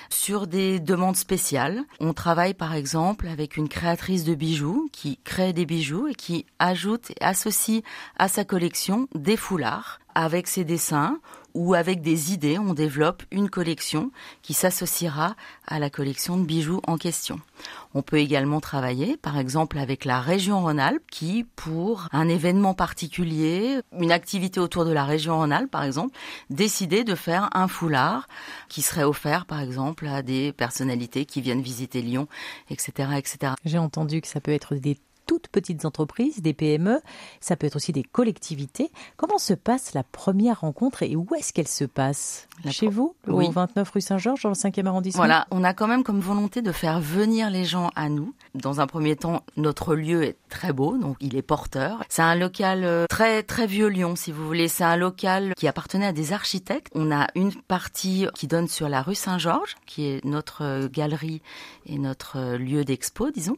sur 0.09 0.47
des 0.47 0.79
demandes 0.79 1.15
spéciales. 1.15 1.83
On 1.99 2.13
travaille 2.13 2.53
par 2.53 2.73
exemple 2.73 3.27
avec 3.27 3.57
une 3.57 3.69
créatrice 3.69 4.23
de 4.23 4.35
bijoux 4.35 4.89
qui 4.91 5.17
crée 5.23 5.48
des 5.53 5.65
bijoux 5.65 6.07
et 6.07 6.15
qui 6.15 6.45
ajoute 6.59 7.11
et 7.11 7.23
associe 7.23 7.81
à 8.17 8.27
sa 8.27 8.43
collection 8.45 9.07
des 9.15 9.37
foulards 9.37 9.99
avec 10.15 10.47
ses 10.47 10.65
dessins 10.65 11.19
ou 11.53 11.73
avec 11.73 12.01
des 12.01 12.31
idées, 12.31 12.59
on 12.59 12.73
développe 12.73 13.23
une 13.31 13.49
collection 13.49 14.11
qui 14.41 14.53
s'associera 14.53 15.35
à 15.65 15.79
la 15.79 15.89
collection 15.89 16.37
de 16.37 16.45
bijoux 16.45 16.81
en 16.87 16.97
question. 16.97 17.39
On 17.93 18.01
peut 18.01 18.17
également 18.17 18.59
travailler, 18.59 19.17
par 19.17 19.37
exemple, 19.37 19.79
avec 19.79 20.05
la 20.05 20.21
région 20.21 20.61
Rhône-Alpes, 20.61 21.09
qui, 21.09 21.45
pour 21.55 22.07
un 22.11 22.27
événement 22.27 22.73
particulier, 22.73 23.79
une 23.97 24.11
activité 24.11 24.59
autour 24.59 24.85
de 24.85 24.91
la 24.91 25.05
région 25.05 25.37
Rhône-Alpes, 25.37 25.71
par 25.71 25.83
exemple, 25.83 26.15
décider 26.49 27.03
de 27.03 27.15
faire 27.15 27.49
un 27.53 27.67
foulard 27.67 28.27
qui 28.67 28.81
serait 28.81 29.03
offert, 29.03 29.45
par 29.45 29.59
exemple, 29.59 30.07
à 30.07 30.21
des 30.21 30.53
personnalités 30.53 31.25
qui 31.25 31.41
viennent 31.41 31.61
visiter 31.61 32.01
Lyon, 32.01 32.27
etc., 32.69 33.09
etc. 33.17 33.53
J'ai 33.65 33.79
entendu 33.79 34.21
que 34.21 34.27
ça 34.27 34.39
peut 34.39 34.51
être 34.51 34.75
des 34.75 34.97
toutes 35.29 35.47
petites 35.47 35.85
entreprises, 35.85 36.41
des 36.41 36.55
PME, 36.55 37.01
ça 37.39 37.55
peut 37.55 37.67
être 37.67 37.75
aussi 37.75 37.91
des 37.91 38.01
collectivités. 38.01 38.89
Comment 39.15 39.37
se 39.37 39.53
passe 39.53 39.93
la 39.93 40.01
première 40.01 40.61
rencontre 40.61 41.03
et 41.03 41.15
où 41.15 41.27
est-ce 41.37 41.53
qu'elle 41.53 41.67
se 41.67 41.85
passe? 41.85 42.47
Chez 42.71 42.87
vous, 42.87 43.15
au 43.27 43.51
29 43.51 43.89
rue 43.89 44.01
Saint-Georges, 44.01 44.41
dans 44.41 44.49
le 44.49 44.55
5e 44.55 44.87
arrondissement? 44.87 45.19
Voilà, 45.19 45.47
on 45.51 45.63
a 45.63 45.73
quand 45.73 45.87
même 45.87 46.03
comme 46.03 46.19
volonté 46.19 46.61
de 46.61 46.71
faire 46.71 46.99
venir 46.99 47.51
les 47.51 47.63
gens 47.63 47.91
à 47.95 48.09
nous. 48.09 48.33
Dans 48.55 48.81
un 48.81 48.87
premier 48.87 49.15
temps, 49.15 49.43
notre 49.55 49.95
lieu 49.95 50.23
est 50.23 50.35
très 50.49 50.73
beau, 50.73 50.97
donc 50.97 51.15
il 51.21 51.37
est 51.37 51.41
porteur. 51.43 52.03
C'est 52.09 52.23
un 52.23 52.35
local 52.35 52.83
euh, 52.83 53.05
très 53.07 53.43
très 53.43 53.67
vieux 53.67 53.87
Lyon, 53.87 54.15
si 54.15 54.31
vous 54.31 54.45
voulez. 54.45 54.67
C'est 54.67 54.83
un 54.83 54.97
local 54.97 55.53
qui 55.55 55.67
appartenait 55.67 56.07
à 56.07 56.11
des 56.11 56.33
architectes. 56.33 56.91
On 56.95 57.11
a 57.11 57.27
une 57.35 57.53
partie 57.53 58.27
qui 58.33 58.47
donne 58.47 58.67
sur 58.67 58.89
la 58.89 59.03
rue 59.03 59.15
Saint-Georges, 59.15 59.75
qui 59.85 60.07
est 60.07 60.25
notre 60.25 60.63
euh, 60.63 60.89
galerie 60.91 61.41
et 61.85 61.97
notre 61.97 62.37
euh, 62.37 62.57
lieu 62.57 62.83
d'expo, 62.83 63.29
disons. 63.31 63.57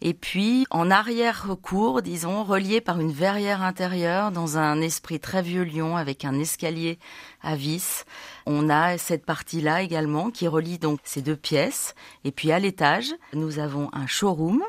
Et 0.00 0.14
puis 0.14 0.64
en 0.70 0.90
arrière 0.90 1.07
arrière-cour, 1.08 2.02
disons, 2.02 2.44
relié 2.44 2.82
par 2.82 3.00
une 3.00 3.12
verrière 3.12 3.62
intérieure 3.62 4.30
dans 4.30 4.58
un 4.58 4.78
esprit 4.82 5.18
très 5.18 5.40
vieux 5.40 5.62
Lyon 5.62 5.96
avec 5.96 6.26
un 6.26 6.38
escalier 6.38 6.98
à 7.40 7.56
vis. 7.56 8.04
On 8.44 8.68
a 8.68 8.98
cette 8.98 9.24
partie-là 9.24 9.80
également 9.80 10.30
qui 10.30 10.46
relie 10.46 10.78
donc 10.78 11.00
ces 11.04 11.22
deux 11.22 11.34
pièces. 11.34 11.94
Et 12.24 12.30
puis 12.30 12.52
à 12.52 12.58
l'étage, 12.58 13.14
nous 13.32 13.58
avons 13.58 13.88
un 13.94 14.06
showroom 14.06 14.62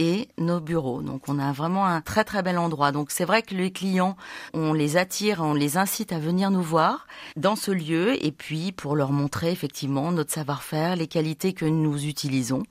et 0.00 0.28
nos 0.38 0.60
bureaux. 0.60 1.02
Donc 1.02 1.28
on 1.28 1.38
a 1.38 1.52
vraiment 1.52 1.84
un 1.84 2.00
très 2.00 2.24
très 2.24 2.42
bel 2.42 2.56
endroit. 2.56 2.90
Donc 2.90 3.10
c'est 3.10 3.26
vrai 3.26 3.42
que 3.42 3.54
les 3.54 3.70
clients, 3.70 4.16
on 4.54 4.72
les 4.72 4.96
attire, 4.96 5.42
on 5.42 5.52
les 5.52 5.76
incite 5.76 6.10
à 6.12 6.18
venir 6.18 6.50
nous 6.50 6.62
voir 6.62 7.06
dans 7.36 7.54
ce 7.54 7.70
lieu 7.70 8.24
et 8.24 8.32
puis 8.32 8.72
pour 8.72 8.96
leur 8.96 9.12
montrer 9.12 9.52
effectivement 9.52 10.10
notre 10.10 10.32
savoir-faire, 10.32 10.96
les 10.96 11.06
qualités 11.06 11.52
que 11.52 11.66
nous 11.66 12.06
utilisons 12.06 12.62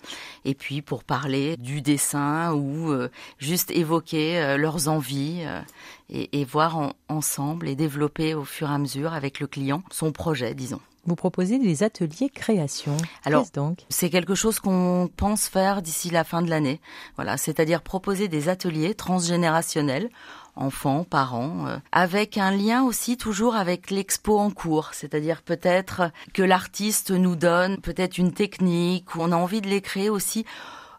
et 0.43 0.55
puis 0.55 0.81
pour 0.81 1.03
parler 1.03 1.55
du 1.57 1.83
dessin 1.83 2.51
ou 2.53 2.91
euh, 2.91 3.09
juste 3.37 3.69
évoquer 3.69 4.41
euh, 4.41 4.57
leurs 4.57 4.87
envies 4.87 5.43
euh, 5.45 5.61
et, 6.09 6.43
voir 6.45 6.95
ensemble 7.09 7.69
et 7.69 7.75
développer 7.75 8.33
au 8.33 8.43
fur 8.43 8.71
et 8.71 8.73
à 8.73 8.79
mesure 8.79 9.13
avec 9.13 9.39
le 9.39 9.45
client 9.45 9.83
son 9.91 10.11
projet, 10.11 10.55
disons. 10.55 10.81
Vous 11.05 11.15
proposez 11.15 11.59
des 11.59 11.83
ateliers 11.83 12.29
création. 12.29 12.95
Alors, 13.23 13.45
donc? 13.53 13.85
c'est 13.89 14.09
quelque 14.09 14.35
chose 14.35 14.59
qu'on 14.59 15.09
pense 15.15 15.47
faire 15.47 15.81
d'ici 15.81 16.09
la 16.09 16.23
fin 16.23 16.41
de 16.41 16.49
l'année. 16.49 16.81
Voilà, 17.15 17.37
c'est-à-dire 17.37 17.81
proposer 17.81 18.27
des 18.27 18.49
ateliers 18.49 18.93
transgénérationnels 18.93 20.09
enfants, 20.59 21.05
parents, 21.05 21.67
euh, 21.67 21.77
avec 21.91 22.37
un 22.37 22.51
lien 22.51 22.83
aussi 22.83 23.17
toujours 23.17 23.55
avec 23.55 23.91
l'expo 23.91 24.37
en 24.37 24.51
cours, 24.51 24.89
c'est-à-dire 24.93 25.41
peut-être 25.41 26.11
que 26.33 26.43
l'artiste 26.43 27.11
nous 27.11 27.35
donne 27.35 27.77
peut-être 27.77 28.17
une 28.17 28.33
technique 28.33 29.15
ou 29.15 29.21
on 29.21 29.31
a 29.31 29.35
envie 29.35 29.61
de 29.61 29.67
les 29.67 29.81
créer 29.81 30.09
aussi 30.09 30.45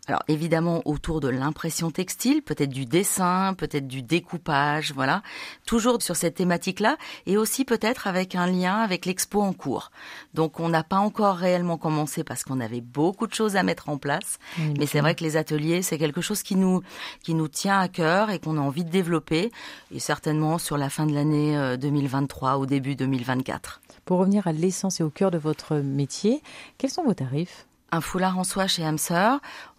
alors 0.07 0.23
évidemment 0.29 0.83
autour 0.87 1.21
de 1.21 1.29
l'impression 1.29 1.91
textile, 1.91 2.43
peut-être 2.43 2.71
du 2.71 2.87
dessin, 2.87 3.55
peut-être 3.55 3.87
du 3.87 4.03
découpage, 4.03 4.93
voilà, 4.93 5.23
toujours 5.67 6.03
sur 6.03 6.17
cette 6.17 6.35
thématique-là, 6.35 6.97
et 7.27 7.37
aussi 7.37 7.65
peut-être 7.65 8.07
avec 8.07 8.35
un 8.35 8.47
lien 8.47 8.77
avec 8.77 9.07
l'expo 9.07 9.41
en 9.41 9.53
cours. 9.53 9.91
Donc 10.35 10.59
on 10.59 10.69
n'a 10.69 10.83
pas 10.83 10.99
encore 10.99 11.37
réellement 11.37 11.77
commencé 11.77 12.25
parce 12.25 12.43
qu'on 12.43 12.61
avait 12.61 12.81
beaucoup 12.81 13.27
de 13.27 13.35
choses 13.35 13.57
à 13.57 13.63
mettre 13.63 13.89
en 13.89 13.99
place, 13.99 14.39
mais 14.79 14.87
c'est 14.87 15.01
vrai 15.01 15.15
que 15.15 15.23
les 15.23 15.37
ateliers 15.37 15.83
c'est 15.83 15.99
quelque 15.99 16.21
chose 16.21 16.43
qui 16.43 16.57
nous 16.57 16.83
qui 17.23 17.35
nous 17.35 17.49
tient 17.49 17.79
à 17.79 17.89
cœur 17.89 18.31
et 18.31 18.39
qu'on 18.39 18.57
a 18.57 18.61
envie 18.61 18.85
de 18.85 18.91
développer, 18.91 19.53
et 19.95 19.99
certainement 20.01 20.59
sur 20.59 20.77
la 20.77 20.91
fin 20.91 21.07
de 21.07 21.15
l'année 21.15 21.77
2023 21.79 22.57
au 22.57 22.67
début 22.67 22.97
2024. 22.97 23.81
Pour 24.05 24.19
revenir 24.19 24.47
à 24.47 24.53
l'essence 24.53 25.01
et 25.01 25.03
au 25.05 25.11
cœur 25.11 25.31
de 25.31 25.39
votre 25.39 25.77
métier, 25.77 26.43
quels 26.79 26.91
sont 26.91 27.05
vos 27.05 27.15
tarifs? 27.15 27.67
Un 27.93 28.01
foulard 28.01 28.39
en 28.39 28.45
soie 28.45 28.69
chez 28.69 28.85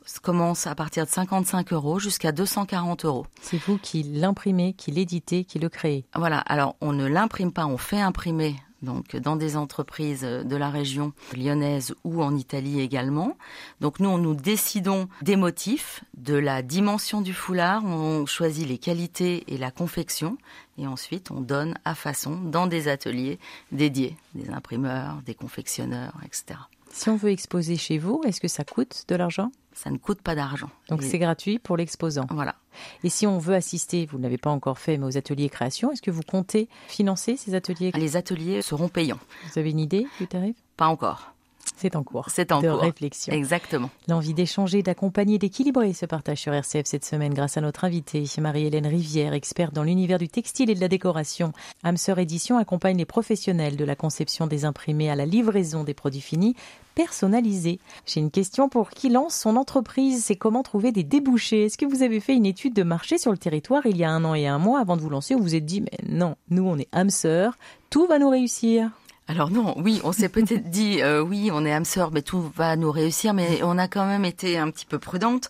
Hamser 0.02 0.20
commence 0.22 0.68
à 0.68 0.76
partir 0.76 1.06
de 1.06 1.10
55 1.10 1.74
euros 1.74 2.00
jusqu'à 2.00 2.32
240 2.32 3.06
euros. 3.06 3.26
C'est 3.42 3.58
vous 3.58 3.78
qui 3.78 4.04
l'imprimez, 4.04 4.74
qui 4.74 4.92
l'éditez, 4.92 5.44
qui 5.44 5.60
le 5.60 5.70
créez. 5.70 6.06
Voilà. 6.16 6.40
Alors, 6.40 6.76
on 6.82 6.94
ne 6.94 7.06
l'imprime 7.06 7.52
pas, 7.52 7.66
on 7.66 7.78
fait 7.78 8.00
imprimer 8.00 8.56
donc 8.82 9.16
dans 9.16 9.36
des 9.36 9.58
entreprises 9.58 10.24
de 10.24 10.56
la 10.56 10.72
région 10.72 11.14
lyonnaise 11.38 11.94
ou 12.04 12.24
en 12.24 12.36
Italie 12.36 12.82
également. 12.82 13.38
Donc 13.80 14.00
nous, 14.00 14.18
nous 14.18 14.34
décidons 14.34 15.08
des 15.22 15.36
motifs, 15.36 16.04
de 16.18 16.34
la 16.34 16.64
dimension 16.64 17.22
du 17.22 17.34
foulard, 17.34 17.86
on 17.86 18.26
choisit 18.26 18.68
les 18.68 18.80
qualités 18.80 19.44
et 19.54 19.60
la 19.60 19.70
confection, 19.70 20.38
et 20.80 20.88
ensuite 20.88 21.30
on 21.30 21.42
donne 21.42 21.76
à 21.86 21.94
façon 21.94 22.38
dans 22.38 22.66
des 22.66 22.88
ateliers 22.88 23.38
dédiés, 23.72 24.18
des 24.34 24.50
imprimeurs, 24.50 25.22
des 25.28 25.36
confectionneurs, 25.36 26.16
etc. 26.26 26.60
Si 26.92 27.10
on 27.10 27.16
veut 27.16 27.30
exposer 27.30 27.78
chez 27.78 28.00
vous, 28.00 28.22
est-ce 28.26 28.42
que 28.42 28.48
ça 28.48 28.64
coûte 28.64 29.06
de 29.08 29.16
l'argent? 29.16 29.52
Ça 29.74 29.90
ne 29.90 29.98
coûte 29.98 30.22
pas 30.22 30.36
d'argent. 30.36 30.70
Donc 30.90 31.02
c'est 31.02 31.20
gratuit 31.20 31.60
pour 31.60 31.78
l'exposant. 31.78 32.26
Voilà. 32.30 32.56
Et 33.04 33.10
si 33.10 33.26
on 33.26 33.38
veut 33.38 33.56
assister, 33.56 34.06
vous 34.06 34.18
ne 34.18 34.24
l'avez 34.24 34.38
pas 34.38 34.50
encore 34.50 34.80
fait, 34.80 34.98
mais 34.98 35.06
aux 35.06 35.18
ateliers 35.18 35.50
création, 35.50 35.92
est-ce 35.92 36.02
que 36.02 36.12
vous 36.12 36.24
comptez 36.24 36.68
financer 36.88 37.38
ces 37.38 37.56
ateliers 37.56 37.92
Les 37.96 38.16
ateliers 38.18 38.62
seront 38.62 38.90
payants. 38.90 39.20
Vous 39.52 39.60
avez 39.60 39.72
une 39.72 39.80
idée 39.80 40.08
du 40.20 40.28
tarif? 40.28 40.56
Pas 40.78 40.88
encore. 40.88 41.31
C'est 41.82 41.96
en 41.96 42.04
cours. 42.04 42.28
C'est 42.30 42.52
en 42.52 42.62
de 42.62 42.70
cours. 42.70 42.80
réflexion. 42.80 43.34
Exactement. 43.34 43.90
L'envie 44.08 44.36
d'échanger, 44.36 44.84
d'accompagner, 44.84 45.40
d'équilibrer 45.40 45.94
ce 45.94 46.06
partage 46.06 46.38
sur 46.38 46.54
RCF 46.54 46.86
cette 46.86 47.04
semaine 47.04 47.34
grâce 47.34 47.58
à 47.58 47.62
notre 47.62 47.86
invitée, 47.86 48.26
Marie-Hélène 48.40 48.86
Rivière, 48.86 49.34
experte 49.34 49.74
dans 49.74 49.82
l'univers 49.82 50.20
du 50.20 50.30
textile 50.30 50.70
et 50.70 50.76
de 50.76 50.80
la 50.80 50.88
décoration. 50.88 51.54
Hamster 51.84 52.20
Édition 52.20 52.60
accompagne 52.60 52.98
les 52.98 53.06
professionnels 53.06 53.78
de 53.78 53.84
la 53.84 53.96
conception 53.96 54.46
des 54.46 54.64
imprimés 54.64 55.10
à 55.10 55.16
la 55.16 55.26
livraison 55.26 55.84
des 55.84 55.96
produits 55.96 56.22
finis 56.22 56.56
personnalisés. 56.94 57.80
J'ai 58.06 58.20
une 58.20 58.30
question 58.30 58.70
pour 58.70 58.92
qui 58.92 59.10
lance 59.10 59.36
son 59.36 59.56
entreprise, 59.56 60.24
c'est 60.24 60.36
comment 60.36 60.62
trouver 60.62 60.92
des 60.92 61.04
débouchés? 61.04 61.66
Est-ce 61.66 61.80
que 61.80 61.86
vous 61.86 62.04
avez 62.04 62.20
fait 62.20 62.36
une 62.36 62.46
étude 62.46 62.76
de 62.76 62.84
marché 62.84 63.18
sur 63.18 63.32
le 63.32 63.38
territoire 63.40 63.88
il 63.88 63.98
y 63.98 64.04
a 64.04 64.12
un 64.12 64.24
an 64.24 64.36
et 64.36 64.46
un 64.46 64.60
mois 64.60 64.80
avant 64.80 64.98
de 64.98 65.02
vous 65.02 65.10
lancer 65.10 65.34
ou 65.34 65.40
vous 65.40 65.46
vous 65.46 65.56
êtes 65.56 65.66
dit 65.66 65.82
mais 65.82 65.98
non, 66.08 66.36
nous 66.50 66.64
on 66.64 66.78
est 66.78 66.90
Hamster, 66.92 67.58
tout 67.90 68.06
va 68.06 68.20
nous 68.20 68.30
réussir? 68.30 68.92
Alors 69.32 69.50
non, 69.50 69.76
oui, 69.78 70.02
on 70.04 70.12
s'est 70.12 70.28
peut-être 70.28 70.70
dit, 70.70 71.02
euh, 71.02 71.22
oui, 71.22 71.52
on 71.54 71.66
est 71.66 71.72
âme 71.72 71.86
sœur, 71.86 72.12
mais 72.12 72.22
tout 72.22 72.52
va 72.54 72.76
nous 72.76 72.92
réussir, 72.92 73.34
mais 73.34 73.64
on 73.64 73.78
a 73.78 73.88
quand 73.88 74.06
même 74.06 74.26
été 74.26 74.58
un 74.58 74.70
petit 74.70 74.86
peu 74.86 75.00
prudente. 75.00 75.50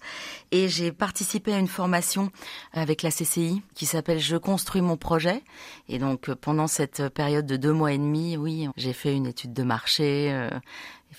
Et 0.51 0.69
j'ai 0.69 0.91
participé 0.91 1.51
à 1.51 1.57
une 1.57 1.67
formation 1.67 2.29
avec 2.73 3.01
la 3.01 3.09
CCI 3.09 3.63
qui 3.73 3.87
s'appelle 3.87 4.19
Je 4.19 4.37
construis 4.37 4.81
mon 4.81 4.97
projet. 4.97 5.41
Et 5.89 5.97
donc 5.97 6.29
euh, 6.29 6.35
pendant 6.35 6.67
cette 6.67 7.09
période 7.09 7.47
de 7.47 7.57
deux 7.57 7.73
mois 7.73 7.91
et 7.91 7.97
demi, 7.97 8.37
oui, 8.37 8.67
j'ai 8.77 8.93
fait 8.93 9.15
une 9.15 9.25
étude 9.25 9.51
de 9.51 9.63
marché. 9.63 10.29
Euh, 10.31 10.51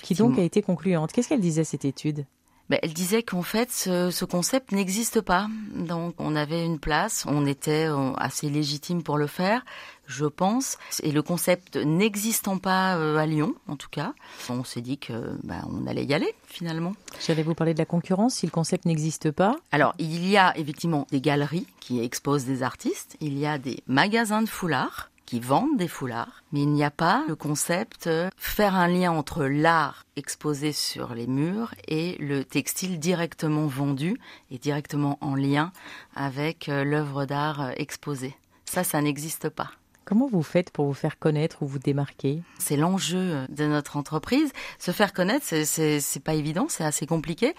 qui 0.01 0.15
donc 0.15 0.39
a 0.39 0.43
été 0.43 0.63
concluante. 0.63 1.11
Qu'est-ce 1.11 1.29
qu'elle 1.29 1.41
disait 1.41 1.65
cette 1.65 1.85
étude? 1.85 2.27
Elle 2.71 2.93
disait 2.93 3.23
qu'en 3.23 3.43
fait, 3.43 3.71
ce, 3.71 4.11
ce 4.11 4.25
concept 4.25 4.73
n'existe 4.73 5.21
pas. 5.21 5.49
Donc, 5.75 6.15
on 6.19 6.37
avait 6.37 6.65
une 6.65 6.79
place, 6.79 7.25
on 7.27 7.47
était 7.47 7.89
assez 8.17 8.49
légitime 8.49 9.03
pour 9.03 9.19
le 9.19 9.27
faire, 9.27 9.65
je 10.07 10.27
pense. 10.27 10.79
Et 11.03 11.13
le 11.13 11.23
concept 11.23 11.77
n'existant 11.77 12.59
pas 12.59 12.97
euh, 12.97 13.17
à 13.17 13.27
Lyon, 13.27 13.55
en 13.69 13.77
tout 13.77 13.89
cas, 13.91 14.15
on 14.49 14.65
s'est 14.65 14.81
dit 14.81 14.99
que 14.99 15.13
ben, 15.43 15.67
on 15.71 15.87
allait 15.87 16.05
y 16.05 16.15
aller 16.15 16.35
finalement. 16.47 16.93
J'allais 17.25 17.43
vous 17.43 17.55
parler 17.55 17.75
de 17.75 17.79
la 17.79 17.87
concurrence. 17.87 18.35
Si 18.37 18.47
le 18.47 18.53
concept 18.53 18.85
n'existe 18.85 19.31
pas, 19.31 19.57
alors 19.71 19.95
il 19.99 20.29
y 20.29 20.37
a 20.37 20.57
effectivement 20.59 21.07
des 21.11 21.21
galeries 21.21 21.67
qui 21.81 22.01
exposent 22.03 22.45
des 22.45 22.63
artistes. 22.63 23.17
Il 23.21 23.39
y 23.39 23.47
a 23.47 23.59
des 23.59 23.83
magasins 23.87 24.43
de 24.43 24.49
foulards 24.49 25.11
qui 25.27 25.41
vendent 25.41 25.77
des 25.77 25.89
foulards, 25.89 26.43
mais 26.53 26.63
il 26.63 26.71
n'y 26.71 26.85
a 26.85 26.91
pas 26.91 27.25
le 27.29 27.37
concept 27.37 28.07
euh, 28.07 28.29
faire 28.37 28.75
un 28.75 28.89
lien 28.89 29.13
entre 29.13 29.45
l'art 29.45 30.05
exposé 30.17 30.73
sur 30.73 31.15
les 31.15 31.27
murs 31.27 31.75
et 31.89 32.17
le 32.19 32.45
textile 32.45 32.99
directement 32.99 33.67
vendu 33.67 34.19
et 34.51 34.59
directement 34.59 35.19
en 35.21 35.35
lien 35.35 35.73
avec 36.15 36.69
euh, 36.69 36.85
l'œuvre 36.85 37.25
d'art 37.25 37.63
euh, 37.63 37.71
exposée. 37.77 38.35
Ça, 38.65 38.85
ça 38.85 39.01
n'existe 39.01 39.49
pas. 39.49 39.71
Comment 40.05 40.27
vous 40.27 40.43
faites 40.43 40.71
pour 40.71 40.87
vous 40.87 40.95
faire 40.95 41.19
connaître 41.19 41.63
ou 41.63 41.67
vous 41.67 41.79
démarquer? 41.79 42.43
C'est 42.59 42.77
l'enjeu 42.77 43.47
de 43.49 43.67
notre 43.67 43.97
entreprise. 43.97 44.51
Se 44.81 44.91
faire 44.91 45.13
connaître, 45.13 45.47
c'est 45.47 46.25
pas 46.25 46.35
évident, 46.35 46.67
c'est 46.69 46.83
assez 46.83 47.07
compliqué. 47.07 47.55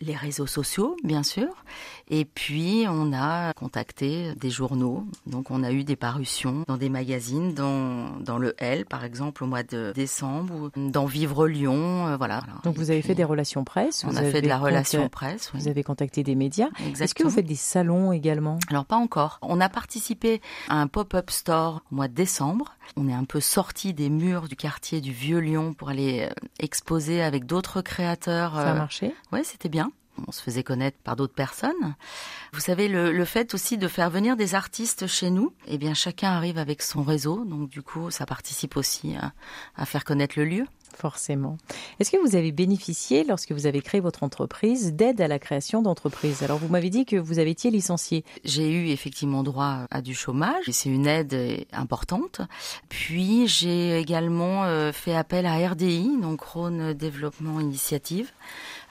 Les 0.00 0.14
réseaux 0.16 0.46
sociaux, 0.46 0.96
bien 1.04 1.22
sûr. 1.22 1.48
Et 2.08 2.24
puis, 2.24 2.84
on 2.88 3.12
a 3.12 3.52
contacté 3.54 4.34
des 4.34 4.50
journaux. 4.50 5.06
Donc, 5.26 5.50
on 5.50 5.62
a 5.62 5.72
eu 5.72 5.84
des 5.84 5.96
parutions 5.96 6.64
dans 6.66 6.76
des 6.76 6.88
magazines, 6.88 7.54
dans, 7.54 8.18
dans 8.20 8.38
le 8.38 8.54
L, 8.58 8.84
par 8.84 9.04
exemple, 9.04 9.44
au 9.44 9.46
mois 9.46 9.62
de 9.62 9.92
décembre, 9.94 10.54
ou 10.54 10.70
dans 10.90 11.06
Vivre 11.06 11.46
Lyon, 11.46 12.08
euh, 12.08 12.16
voilà. 12.16 12.42
Donc, 12.64 12.76
vous 12.76 12.90
avez 12.90 13.02
fait 13.02 13.14
des 13.14 13.24
relations 13.24 13.64
presse. 13.64 14.04
On 14.04 14.16
a 14.16 14.22
fait 14.22 14.42
de 14.42 14.48
la 14.48 14.58
relation 14.58 15.08
presse. 15.08 15.50
Vous 15.54 15.68
avez 15.68 15.82
contacté 15.82 16.22
des 16.22 16.34
médias. 16.34 16.68
Est-ce 17.00 17.14
que 17.14 17.22
vous 17.22 17.30
faites 17.30 17.46
des 17.46 17.54
salons 17.54 18.12
également? 18.12 18.58
Alors, 18.68 18.84
pas 18.84 18.96
encore. 18.96 19.38
On 19.42 19.60
a 19.60 19.68
participé 19.68 20.42
à 20.68 20.80
un 20.80 20.88
pop-up 20.88 21.30
store 21.30 21.82
au 21.90 21.94
mois 21.94 22.08
de 22.08 22.14
décembre. 22.14 22.74
On 22.96 23.08
est 23.08 23.14
un 23.14 23.24
peu 23.24 23.40
sorti 23.40 23.94
des 23.94 24.10
murs 24.10 24.48
du 24.48 24.56
quartier 24.56 25.00
du 25.00 25.12
Vieux 25.12 25.38
Lyon 25.38 25.72
pour 25.72 25.88
aller 25.88 26.28
euh, 26.28 26.34
exposer 26.58 27.22
avec 27.22 27.46
d'autres 27.46 27.80
créateurs. 27.80 28.54
Ça 28.54 28.72
a 28.72 28.74
marché? 28.74 29.14
Ouais, 29.32 29.42
c'était 29.42 29.68
bien 29.68 29.83
on 30.26 30.32
se 30.32 30.42
faisait 30.42 30.62
connaître 30.62 30.98
par 31.02 31.16
d'autres 31.16 31.34
personnes. 31.34 31.94
Vous 32.52 32.60
savez, 32.60 32.88
le, 32.88 33.24
fait 33.24 33.54
aussi 33.54 33.78
de 33.78 33.88
faire 33.88 34.10
venir 34.10 34.36
des 34.36 34.54
artistes 34.54 35.06
chez 35.06 35.30
nous, 35.30 35.52
eh 35.66 35.78
bien, 35.78 35.94
chacun 35.94 36.30
arrive 36.30 36.58
avec 36.58 36.82
son 36.82 37.02
réseau, 37.02 37.44
donc 37.44 37.68
du 37.68 37.82
coup, 37.82 38.10
ça 38.10 38.26
participe 38.26 38.76
aussi 38.76 39.14
à 39.76 39.86
faire 39.86 40.04
connaître 40.04 40.38
le 40.38 40.44
lieu. 40.44 40.66
Forcément. 40.96 41.56
Est-ce 41.98 42.10
que 42.10 42.16
vous 42.16 42.36
avez 42.36 42.52
bénéficié, 42.52 43.24
lorsque 43.24 43.52
vous 43.52 43.66
avez 43.66 43.80
créé 43.82 44.00
votre 44.00 44.22
entreprise, 44.22 44.94
d'aide 44.94 45.20
à 45.20 45.28
la 45.28 45.38
création 45.38 45.82
d'entreprise 45.82 46.42
Alors, 46.42 46.58
vous 46.58 46.68
m'avez 46.68 46.90
dit 46.90 47.04
que 47.04 47.16
vous 47.16 47.38
avez 47.38 47.50
été 47.50 47.70
licencié. 47.70 48.24
J'ai 48.44 48.70
eu 48.70 48.88
effectivement 48.88 49.42
droit 49.42 49.86
à 49.90 50.02
du 50.02 50.14
chômage, 50.14 50.68
et 50.68 50.72
c'est 50.72 50.88
une 50.88 51.06
aide 51.06 51.66
importante. 51.72 52.40
Puis, 52.88 53.48
j'ai 53.48 53.98
également 53.98 54.64
euh, 54.64 54.92
fait 54.92 55.14
appel 55.14 55.46
à 55.46 55.56
RDI, 55.68 56.18
donc 56.20 56.42
Rhône 56.42 56.92
Développement 56.92 57.60
Initiative. 57.60 58.30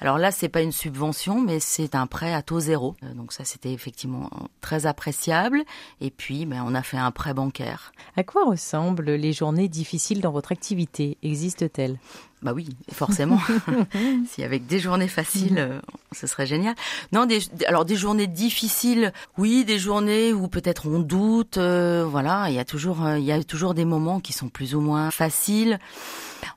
Alors 0.03 0.17
là, 0.17 0.31
c'est 0.31 0.49
pas 0.49 0.61
une 0.61 0.73
subvention, 0.73 1.39
mais 1.39 1.61
c'est 1.61 1.95
un 1.95 2.07
prêt 2.07 2.33
à 2.33 2.41
taux 2.41 2.59
zéro. 2.59 2.93
Euh, 3.03 3.13
donc 3.13 3.31
ça, 3.31 3.45
c'était 3.45 3.71
effectivement 3.71 4.29
très 4.59 4.85
appréciable. 4.85 5.63
Et 6.01 6.11
puis, 6.11 6.45
ben, 6.45 6.61
on 6.67 6.75
a 6.75 6.83
fait 6.83 6.97
un 6.97 7.11
prêt 7.11 7.33
bancaire. 7.33 7.93
À 8.17 8.23
quoi 8.25 8.43
ressemblent 8.43 9.11
les 9.11 9.31
journées 9.31 9.69
difficiles 9.69 10.19
dans 10.19 10.33
votre 10.33 10.51
activité? 10.51 11.17
Existent-elles 11.23 11.99
bah 12.43 12.51
oui, 12.53 12.69
forcément. 12.91 13.39
si 14.27 14.43
avec 14.43 14.67
des 14.67 14.79
journées 14.79 15.07
faciles, 15.07 15.57
euh, 15.57 15.79
ce 16.11 16.27
serait 16.27 16.45
génial. 16.45 16.75
Non, 17.11 17.25
des, 17.25 17.39
alors 17.67 17.85
des 17.85 17.95
journées 17.95 18.27
difficiles, 18.27 19.13
oui, 19.37 19.63
des 19.63 19.79
journées 19.79 20.33
où 20.33 20.47
peut-être 20.47 20.87
on 20.87 20.99
doute. 20.99 21.57
Euh, 21.57 22.05
voilà, 22.07 22.49
il 22.49 22.55
y 22.55 22.59
a 22.59 22.65
toujours, 22.65 23.07
il 23.17 23.23
y 23.23 23.31
a 23.31 23.43
toujours 23.43 23.73
des 23.73 23.85
moments 23.85 24.19
qui 24.19 24.33
sont 24.33 24.49
plus 24.49 24.75
ou 24.75 24.81
moins 24.81 25.09
faciles. 25.09 25.79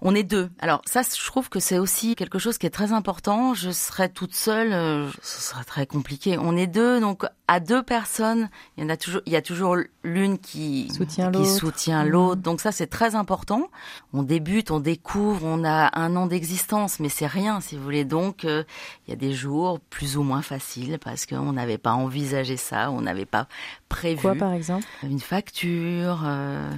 On 0.01 0.15
est 0.15 0.23
deux. 0.23 0.51
Alors 0.59 0.83
ça, 0.85 1.03
je 1.03 1.27
trouve 1.27 1.49
que 1.49 1.61
c'est 1.61 1.79
aussi 1.79 2.15
quelque 2.15 2.39
chose 2.39 2.59
qui 2.59 2.67
est 2.67 2.71
très 2.71 2.93
important. 2.93 3.55
Je 3.55 3.71
serais 3.71 4.09
toute 4.09 4.35
seule, 4.35 4.73
euh, 4.73 5.09
ce 5.23 5.41
serait 5.41 5.65
très 5.65 5.87
compliqué. 5.87 6.39
On 6.39 6.57
est 6.57 6.67
deux, 6.67 7.01
donc 7.01 7.25
à 7.49 7.61
deux 7.61 7.83
personnes, 7.83 8.49
il 8.77 8.83
y 8.83 8.87
en 8.87 8.91
a 8.91 8.97
toujours, 8.97 9.23
il 9.27 9.33
y 9.33 9.37
a 9.37 9.43
toujours 9.43 9.77
l'une 10.03 10.39
qui 10.39 10.91
soutient 10.93 11.31
qui 11.31 11.47
soutient 11.47 12.05
l'autre. 12.05 12.43
Donc 12.43 12.61
ça, 12.61 12.73
c'est 12.73 12.89
très 12.89 13.15
important. 13.15 13.69
On 14.13 14.23
débute, 14.23 14.71
on 14.71 14.81
découvre, 14.81 15.45
on 15.45 15.65
a 15.65 15.76
un 15.95 16.17
an 16.17 16.27
d'existence, 16.27 17.01
mais 17.01 17.09
c'est 17.09 17.27
rien, 17.27 17.61
si 17.61 17.77
vous 17.77 17.83
voulez. 17.83 18.05
Donc 18.05 18.45
euh, 18.45 18.65
il 19.07 19.11
y 19.11 19.13
a 19.13 19.17
des 19.17 19.33
jours 19.33 19.81
plus 19.91 20.17
ou 20.17 20.23
moins 20.23 20.43
faciles 20.43 20.99
parce 21.03 21.27
qu'on 21.27 21.53
n'avait 21.53 21.79
pas 21.79 21.93
envisagé 21.93 22.57
ça, 22.57 22.91
on 22.91 23.03
n'avait 23.03 23.27
pas 23.27 23.49
prévu. 23.89 24.23
Quoi, 24.23 24.35
par 24.35 24.53
exemple? 24.53 24.87
Une 25.03 25.21
facture. 25.21 26.23
Euh, 26.25 26.71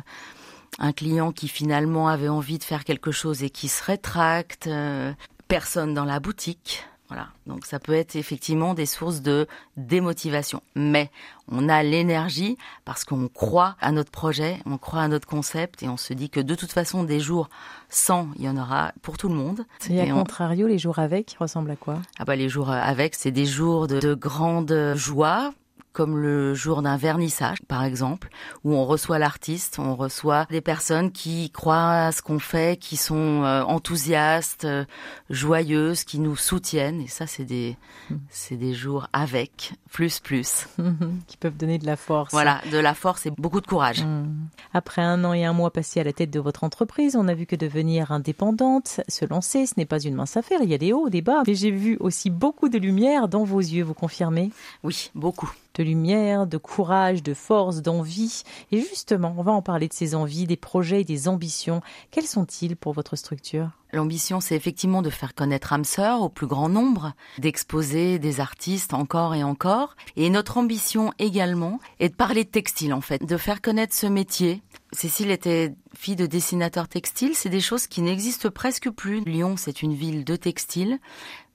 un 0.79 0.93
client 0.93 1.33
qui 1.33 1.49
finalement 1.49 2.09
avait 2.09 2.29
envie 2.29 2.59
de 2.59 2.65
faire 2.65 2.85
quelque 2.85 3.11
chose 3.11 3.43
et 3.43 3.51
qui 3.51 3.69
se 3.69 3.83
rétracte, 3.83 4.69
euh, 4.69 5.13
personne 5.49 5.93
dans 5.93 6.05
la 6.05 6.21
boutique. 6.21 6.85
Voilà. 7.09 7.29
Donc 7.47 7.65
ça 7.65 7.79
peut 7.79 7.95
être 7.95 8.17
effectivement 8.17 8.75
des 8.75 8.87
sources 8.87 9.23
de 9.23 9.47
démotivation. 9.77 10.63
Mais 10.75 11.11
on 11.51 11.69
a 11.69 11.83
l'énergie 11.83 12.59
parce 12.85 13.05
qu'on 13.05 13.29
croit 13.29 13.77
à 13.81 13.93
notre 13.93 14.11
projet, 14.11 14.59
on 14.67 14.77
croit 14.77 15.01
à 15.01 15.09
notre 15.09 15.27
concept 15.27 15.83
et 15.83 15.89
on 15.89 15.97
se 15.97 16.13
dit 16.13 16.29
que 16.29 16.41
de 16.41 16.55
toute 16.55 16.73
façon 16.73 17.05
des 17.05 17.21
jours 17.21 17.49
sans, 17.89 18.29
il 18.37 18.45
y 18.45 18.49
en 18.49 18.59
aura 18.59 18.93
pour 19.01 19.17
tout 19.17 19.31
le 19.31 19.35
monde. 19.35 19.65
Et 19.89 20.01
à 20.01 20.07
contrario, 20.07 20.67
les 20.67 20.79
jours 20.79 20.99
avec 20.99 21.37
ressemblent 21.41 21.71
à 21.71 21.77
quoi? 21.77 21.99
Ah 22.19 22.27
bah 22.27 22.37
les 22.37 22.51
jours 22.51 22.71
avec, 22.71 23.15
c'est 23.15 23.31
des 23.31 23.47
jours 23.47 23.87
de, 23.87 24.01
de 24.01 24.15
grande 24.15 24.93
joie 24.95 25.53
comme 25.99 26.17
le 26.17 26.55
jour 26.55 26.81
d'un 26.81 26.97
vernissage, 26.97 27.59
par 27.67 27.83
exemple, 27.83 28.29
où 28.63 28.73
on 28.73 28.87
reçoit 28.87 29.19
l'artiste, 29.19 29.81
on 29.81 29.97
reçoit 29.97 30.47
des 30.49 30.61
personnes 30.61 31.11
qui 31.11 31.51
croient 31.51 32.05
à 32.05 32.13
ce 32.13 32.23
qu'on 32.23 32.39
fait, 32.39 32.79
qui 32.79 32.97
sont 32.97 33.43
euh, 33.43 33.65
enthousiastes, 33.65 34.65
euh, 34.65 34.85
joyeuses, 35.29 36.05
qui 36.05 36.21
nous 36.21 36.37
soutiennent. 36.37 37.01
Et 37.01 37.09
ça, 37.09 37.27
c'est 37.27 37.45
des, 37.45 37.77
hmm. 38.11 38.19
c'est 38.31 38.55
des 38.55 38.75
jours 38.75 39.09
avec, 39.13 39.73
plus, 39.91 40.21
plus. 40.21 40.69
qui 41.27 41.37
peuvent 41.37 41.57
donner 41.57 41.79
de 41.79 41.87
la 41.87 41.97
force. 41.97 42.31
Voilà, 42.31 42.61
de 42.71 42.79
la 42.79 42.95
force 42.95 43.27
et 43.27 43.33
beaucoup 43.37 43.61
de 43.61 43.67
courage. 43.67 44.05
Hmm. 44.05 44.47
Après 44.73 45.03
un 45.03 45.25
an 45.25 45.33
et 45.33 45.45
un 45.45 45.53
mois 45.53 45.73
passés 45.73 45.99
à 45.99 46.05
la 46.05 46.13
tête 46.13 46.31
de 46.31 46.39
votre 46.39 46.63
entreprise, 46.63 47.17
on 47.17 47.27
a 47.27 47.35
vu 47.35 47.45
que 47.45 47.57
devenir 47.57 48.13
indépendante, 48.13 49.01
se 49.09 49.25
lancer, 49.25 49.67
ce 49.67 49.75
n'est 49.77 49.85
pas 49.85 49.99
une 49.99 50.15
mince 50.15 50.37
affaire. 50.37 50.61
Il 50.63 50.71
y 50.71 50.75
a 50.75 50.79
des 50.79 50.93
hauts, 50.93 51.09
des 51.09 51.23
bas. 51.23 51.43
Mais 51.45 51.57
j'ai 51.57 51.73
vu 51.73 51.97
aussi 51.99 52.31
beaucoup 52.31 52.69
de 52.69 52.79
lumière 52.79 53.27
dans 53.27 53.43
vos 53.43 53.59
yeux, 53.59 53.83
vous 53.83 53.95
confirmez? 53.95 54.53
Oui, 54.85 55.11
beaucoup 55.17 55.51
de 55.79 55.85
lumière, 55.85 56.47
de 56.47 56.59
courage, 56.59 57.23
de 57.23 57.35
force, 57.35 57.81
d'envie. 57.81 58.43
Et 58.73 58.81
justement, 58.81 59.35
on 59.39 59.43
va 59.43 59.53
en 59.53 59.63
parler 59.63 59.89
de 59.89 59.93
ces 59.95 60.15
envies, 60.15 60.47
des 60.47 60.57
projets 60.57 61.03
et 61.03 61.05
des 61.05 61.29
ambitions. 61.29 61.81
Quels 62.11 62.27
sont-ils 62.27 62.77
pour 62.77 62.93
votre 62.93 63.17
structure? 63.17 63.71
L'ambition, 63.93 64.41
c'est 64.41 64.57
effectivement 64.57 65.01
de 65.01 65.09
faire 65.09 65.35
connaître 65.35 65.73
Amseur 65.73 66.21
au 66.21 66.29
plus 66.29 66.47
grand 66.47 66.69
nombre, 66.69 67.15
d'exposer 67.39 68.19
des 68.19 68.41
artistes 68.41 68.93
encore 68.93 69.35
et 69.35 69.43
encore. 69.43 69.97
Et 70.17 70.29
notre 70.29 70.59
ambition 70.59 71.13
également 71.19 71.81
est 72.01 72.11
de 72.11 72.15
parler 72.15 72.45
de 72.45 72.51
textile, 72.51 72.93
en 72.93 73.01
fait, 73.01 73.25
de 73.25 73.37
faire 73.39 73.63
connaître 73.63 73.95
ce 73.95 74.07
métier. 74.07 74.63
Cécile 74.93 75.31
était 75.31 75.75
fille 75.95 76.17
de 76.17 76.27
dessinateur 76.27 76.89
textile, 76.89 77.33
c'est 77.35 77.49
des 77.49 77.61
choses 77.61 77.87
qui 77.87 78.03
n'existent 78.03 78.51
presque 78.51 78.91
plus. 78.91 79.23
Lyon, 79.25 79.57
c'est 79.57 79.83
une 79.83 79.95
ville 79.95 80.25
de 80.25 80.37
textile. 80.37 80.99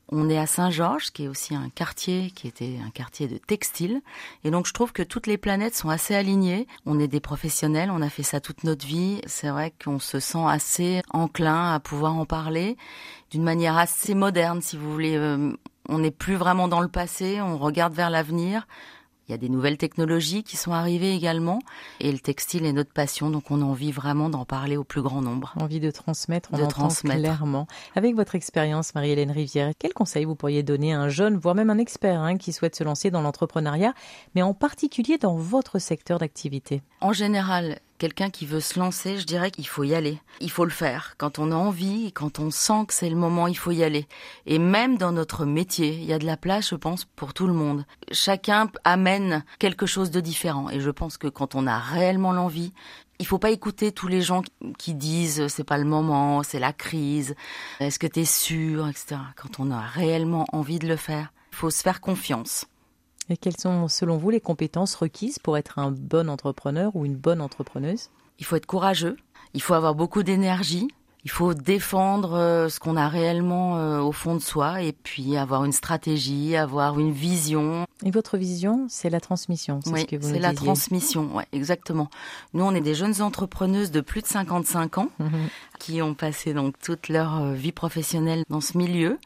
On 0.10 0.30
est 0.30 0.38
à 0.38 0.46
Saint-Georges, 0.46 1.12
qui 1.12 1.24
est 1.24 1.28
aussi 1.28 1.56
un 1.56 1.70
quartier, 1.70 2.32
qui 2.36 2.48
était 2.48 2.78
un 2.86 2.89
quartier 2.89 3.28
de 3.28 3.38
textile. 3.38 4.02
Et 4.44 4.52
donc, 4.52 4.68
je 4.68 4.74
trouve 4.74 4.92
que 4.92 5.02
toutes 5.02 5.28
les 5.28 5.38
planètes 5.38 5.76
sont 5.76 5.89
assez 5.89 6.13
alignées. 6.13 6.68
On 6.86 7.00
est 7.00 7.08
des 7.08 7.22
professionnels, 7.22 7.89
on 7.89 8.02
a 8.02 8.10
fait 8.10 8.24
ça 8.24 8.39
toute 8.39 8.63
notre 8.63 8.86
vie. 8.86 9.22
C'est 9.26 9.50
vrai 9.50 9.74
qu'on 9.84 10.00
se 10.00 10.20
sent 10.20 10.46
assez 10.46 11.02
enclin 11.12 11.74
à 11.74 11.80
pouvoir 11.80 12.16
en 12.16 12.26
parler 12.26 12.78
d'une 13.32 13.44
manière 13.44 13.78
assez 13.78 14.13
moderne, 14.13 14.62
si 14.62 14.78
vous 14.78 14.92
voulez. 14.92 15.16
Euh, 15.16 15.54
on 15.89 16.00
n'est 16.00 16.12
plus 16.12 16.36
vraiment 16.36 16.68
dans 16.68 16.82
le 16.82 16.88
passé, 16.88 17.42
on 17.42 17.58
regarde 17.58 17.94
vers 17.94 18.10
l'avenir. 18.10 18.68
Il 19.28 19.32
y 19.32 19.36
a 19.36 19.38
des 19.38 19.48
nouvelles 19.48 19.78
technologies 19.78 20.44
qui 20.44 20.58
sont 20.58 20.74
arrivées 20.74 21.14
également 21.14 21.60
et 22.02 22.12
le 22.12 22.20
textile 22.20 22.66
est 22.66 22.74
notre 22.74 22.92
passion, 22.92 23.30
donc 23.30 23.52
on 23.52 23.62
a 23.62 23.66
envie 23.66 23.94
vraiment 23.94 24.30
d'en 24.30 24.44
parler 24.44 24.76
au 24.76 24.84
plus 24.84 25.02
grand 25.02 25.22
nombre. 25.22 25.54
Envie 25.60 25.80
de 25.80 25.92
transmettre, 25.92 26.50
on 26.52 26.58
de 26.58 26.66
transmettre. 26.66 27.22
clairement. 27.22 27.68
Avec 27.96 28.16
votre 28.16 28.36
expérience, 28.36 28.94
Marie-Hélène 28.96 29.32
Rivière, 29.32 29.72
quel 29.80 29.94
conseil 29.94 30.26
vous 30.26 30.36
pourriez 30.36 30.62
donner 30.62 30.94
à 30.94 31.00
un 31.00 31.08
jeune, 31.08 31.38
voire 31.38 31.56
même 31.56 31.70
un 31.70 31.78
expert, 31.78 32.20
hein, 32.20 32.38
qui 32.38 32.52
souhaite 32.52 32.76
se 32.76 32.84
lancer 32.84 33.12
dans 33.12 33.22
l'entrepreneuriat, 33.22 33.94
mais 34.36 34.42
en 34.42 34.54
particulier 34.54 35.18
dans 35.18 35.36
votre 35.36 35.80
secteur 35.80 36.20
d'activité? 36.20 36.82
En 37.00 37.14
général, 37.14 37.80
quelqu'un 38.04 38.30
qui 38.30 38.46
veut 38.46 38.60
se 38.60 38.78
lancer, 38.78 39.18
je 39.18 39.26
dirais 39.26 39.50
qu'il 39.50 39.66
faut 39.66 39.86
y 39.86 39.96
aller. 39.96 40.20
Il 40.42 40.52
faut 40.52 40.66
le 40.66 40.72
faire. 40.72 41.16
Quand 41.18 41.39
on 41.39 41.54
a 41.54 41.56
envie, 41.56 42.12
quand 42.12 42.38
on 42.38 42.52
sent 42.52 42.84
que 42.89 42.94
c'est 42.94 43.10
le 43.10 43.16
moment, 43.16 43.48
il 43.48 43.58
faut 43.58 43.72
y 43.72 43.82
aller. 43.82 44.10
Et 44.46 44.60
même 44.60 44.98
dans 44.98 45.13
notre 45.13 45.46
métier, 45.46 45.94
il 45.94 46.04
y 46.04 46.12
a 46.12 46.20
de 46.20 46.26
la 46.26 46.36
place, 46.36 46.72
je 46.72 46.76
pense, 46.76 47.06
pour 47.06 47.34
tout 47.34 47.48
le 47.48 47.54
monde. 47.54 47.86
Chacun 48.12 48.70
amène 48.84 49.46
quelque 49.58 49.86
chose 49.86 50.12
de 50.12 50.20
différent. 50.20 50.70
Et 50.70 50.82
je 50.82 50.89
pense 50.89 51.18
que 51.18 51.30
quand 51.30 51.56
on 51.56 51.66
a 51.66 51.80
réellement 51.80 52.34
l'envie, 52.34 52.74
il 53.20 53.26
faut 53.26 53.39
pas 53.39 53.52
écouter 53.52 53.94
tous 53.94 54.10
les 54.10 54.22
gens 54.22 54.42
qui 54.78 54.96
disent 54.96 55.48
c'est 55.48 55.63
pas 55.63 55.78
le 55.78 55.86
moment, 55.86 56.44
c'est 56.44 56.60
la 56.60 56.74
crise, 56.74 57.36
est-ce 57.80 58.00
que 58.00 58.08
tu 58.08 58.20
es 58.20 58.26
sûr, 58.26 58.86
etc. 58.89 59.16
Quand 59.38 59.62
on 59.62 59.72
a 59.72 59.80
réellement 59.80 60.46
envie 60.52 60.80
de 60.80 60.89
le 60.89 60.98
faire, 60.98 61.32
il 61.54 61.56
faut 61.56 61.70
se 61.70 61.82
faire 61.82 62.02
confiance. 62.02 62.66
Et 63.30 63.38
quelles 63.38 63.58
sont, 63.58 63.88
selon 63.88 64.18
vous, 64.18 64.30
les 64.30 64.42
compétences 64.42 64.96
requises 64.96 65.40
pour 65.40 65.58
être 65.58 65.80
un 65.80 65.92
bon 65.92 66.30
entrepreneur 66.30 66.96
ou 66.96 67.06
une 67.06 67.16
bonne 67.16 67.42
entrepreneuse? 67.42 68.10
Il 68.40 68.46
faut 68.46 68.56
être 68.56 68.66
courageux, 68.66 69.18
il 69.54 69.62
faut 69.62 69.74
avoir 69.74 69.96
beaucoup 69.96 70.24
d'énergie, 70.24 70.88
il 71.26 71.32
faut 71.32 71.54
défendre 71.54 72.34
euh, 72.34 72.68
ce 72.68 72.82
qu'on 72.82 72.98
a 72.98 73.08
réellement 73.08 73.78
euh, 73.78 74.02
au 74.02 74.12
fond 74.12 74.36
de 74.36 74.42
soi 74.42 74.82
et 74.82 74.92
puis 74.92 75.38
avoir 75.38 75.64
une 75.64 75.72
stratégie, 75.72 76.58
avoir 76.58 77.00
une 77.00 77.12
vision. 77.12 77.86
Et 78.04 78.12
votre 78.12 78.38
vision, 78.38 78.88
c'est 78.90 79.10
la 79.10 79.22
transmission, 79.22 79.80
c'est 79.84 80.02
ce 80.02 80.06
que 80.06 80.16
vous 80.18 80.34
C'est 80.34 80.40
la 80.40 80.54
transmission, 80.54 81.34
ouais, 81.34 81.48
exactement. 81.54 82.10
Nous, 82.54 82.64
on 82.64 82.76
est 82.76 82.82
des 82.82 82.96
jeunes 82.96 83.22
entrepreneuses 83.22 83.92
de 83.92 84.02
plus 84.02 84.22
de 84.22 84.28
55 84.28 84.98
ans 84.98 85.10
mhm. 85.20 85.30
qui 85.80 86.02
ont 86.02 86.14
passé 86.14 86.54
donc 86.54 86.78
toute 86.80 87.08
leur 87.08 87.42
euh, 87.42 87.54
vie 87.54 87.72
professionnelle 87.72 88.44
dans 88.50 88.62
ce 88.62 88.78
milieu. 88.78 89.18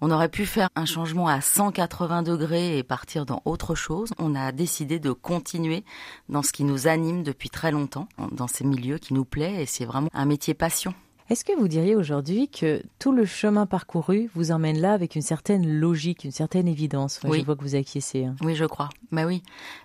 On 0.00 0.10
aurait 0.10 0.28
pu 0.28 0.44
faire 0.46 0.68
un 0.76 0.84
changement 0.84 1.26
à 1.28 1.40
180 1.40 2.22
degrés 2.22 2.78
et 2.78 2.82
partir 2.82 3.24
dans 3.26 3.40
autre 3.44 3.74
chose. 3.74 4.10
On 4.18 4.34
a 4.34 4.52
décidé 4.52 4.98
de 4.98 5.12
continuer 5.12 5.84
dans 6.28 6.42
ce 6.42 6.52
qui 6.52 6.64
nous 6.64 6.86
anime 6.86 7.22
depuis 7.22 7.48
très 7.50 7.70
longtemps, 7.70 8.08
dans 8.32 8.46
ces 8.46 8.64
milieux 8.64 8.98
qui 8.98 9.14
nous 9.14 9.24
plaît 9.24 9.62
et 9.62 9.66
c'est 9.66 9.84
vraiment 9.86 10.08
un 10.12 10.24
métier 10.26 10.54
passion. 10.54 10.92
Est-ce 11.28 11.44
que 11.44 11.58
vous 11.58 11.66
diriez 11.66 11.96
aujourd'hui 11.96 12.48
que 12.48 12.82
tout 13.00 13.10
le 13.10 13.24
chemin 13.24 13.66
parcouru 13.66 14.30
vous 14.36 14.52
emmène 14.52 14.78
là 14.80 14.92
avec 14.92 15.16
une 15.16 15.22
certaine 15.22 15.66
logique, 15.80 16.22
une 16.22 16.30
certaine 16.30 16.68
évidence? 16.68 17.18
Oui. 17.24 17.40
Je 17.40 17.44
vois 17.44 17.56
que 17.56 17.62
vous 17.62 17.74
acquiescez. 17.74 18.26
hein. 18.26 18.36
Oui, 18.42 18.54
je 18.54 18.64
crois. 18.64 18.90
Bah 19.10 19.26
oui, 19.26 19.42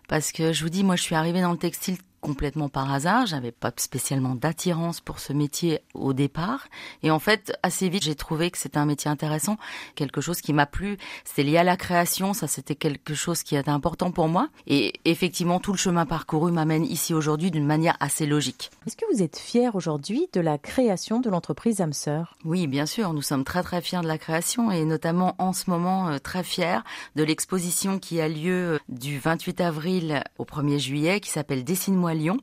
parce 0.07 0.31
que 0.31 0.53
je 0.53 0.61
vous 0.63 0.69
dis, 0.69 0.83
moi, 0.83 0.95
je 0.95 1.01
suis 1.01 1.15
arrivée 1.15 1.41
dans 1.41 1.51
le 1.51 1.57
textile 1.57 1.97
complètement 2.21 2.69
par 2.69 2.93
hasard. 2.93 3.25
J'avais 3.25 3.51
pas 3.51 3.71
spécialement 3.75 4.35
d'attirance 4.35 5.01
pour 5.01 5.19
ce 5.19 5.33
métier 5.33 5.79
au 5.93 6.13
départ. 6.13 6.67
Et 7.03 7.11
en 7.11 7.19
fait, 7.19 7.51
assez 7.63 7.89
vite, 7.89 8.03
j'ai 8.03 8.15
trouvé 8.15 8.51
que 8.51 8.57
c'était 8.57 8.77
un 8.77 8.85
métier 8.85 9.09
intéressant, 9.09 9.57
quelque 9.95 10.21
chose 10.21 10.41
qui 10.41 10.53
m'a 10.53 10.65
plu. 10.65 10.97
C'était 11.25 11.43
lié 11.43 11.57
à 11.57 11.63
la 11.63 11.77
création. 11.77 12.33
Ça, 12.33 12.47
c'était 12.47 12.75
quelque 12.75 13.15
chose 13.15 13.43
qui 13.43 13.55
était 13.55 13.69
important 13.69 14.11
pour 14.11 14.27
moi. 14.27 14.49
Et 14.67 14.93
effectivement, 15.05 15.59
tout 15.59 15.71
le 15.71 15.77
chemin 15.77 16.05
parcouru 16.05 16.51
m'amène 16.51 16.85
ici 16.85 17.13
aujourd'hui 17.13 17.51
d'une 17.51 17.65
manière 17.65 17.97
assez 17.99 18.25
logique. 18.25 18.71
Est-ce 18.87 18.95
que 18.95 19.05
vous 19.13 19.21
êtes 19.21 19.37
fier 19.37 19.75
aujourd'hui 19.75 20.29
de 20.33 20.41
la 20.41 20.57
création 20.57 21.19
de 21.19 21.29
l'entreprise 21.29 21.81
âme 21.81 21.93
sœur 21.93 22.37
Oui, 22.45 22.67
bien 22.67 22.85
sûr, 22.85 23.13
nous 23.13 23.21
sommes 23.21 23.43
très 23.43 23.63
très 23.63 23.81
fiers 23.81 24.01
de 24.01 24.07
la 24.07 24.17
création 24.17 24.71
et 24.71 24.85
notamment 24.85 25.35
en 25.39 25.53
ce 25.53 25.69
moment 25.69 26.09
euh, 26.09 26.17
très 26.19 26.43
fiers 26.43 26.79
de 27.15 27.23
l'exposition 27.23 27.99
qui 27.99 28.21
a 28.21 28.27
lieu 28.27 28.73
euh, 28.73 28.79
du 28.89 29.19
28 29.19 29.61
avril 29.61 30.23
au 30.37 30.45
1er 30.45 30.79
juillet 30.79 31.19
qui 31.19 31.29
s'appelle 31.29 31.63
Dessine-moi 31.63 32.10
Lyon 32.13 32.37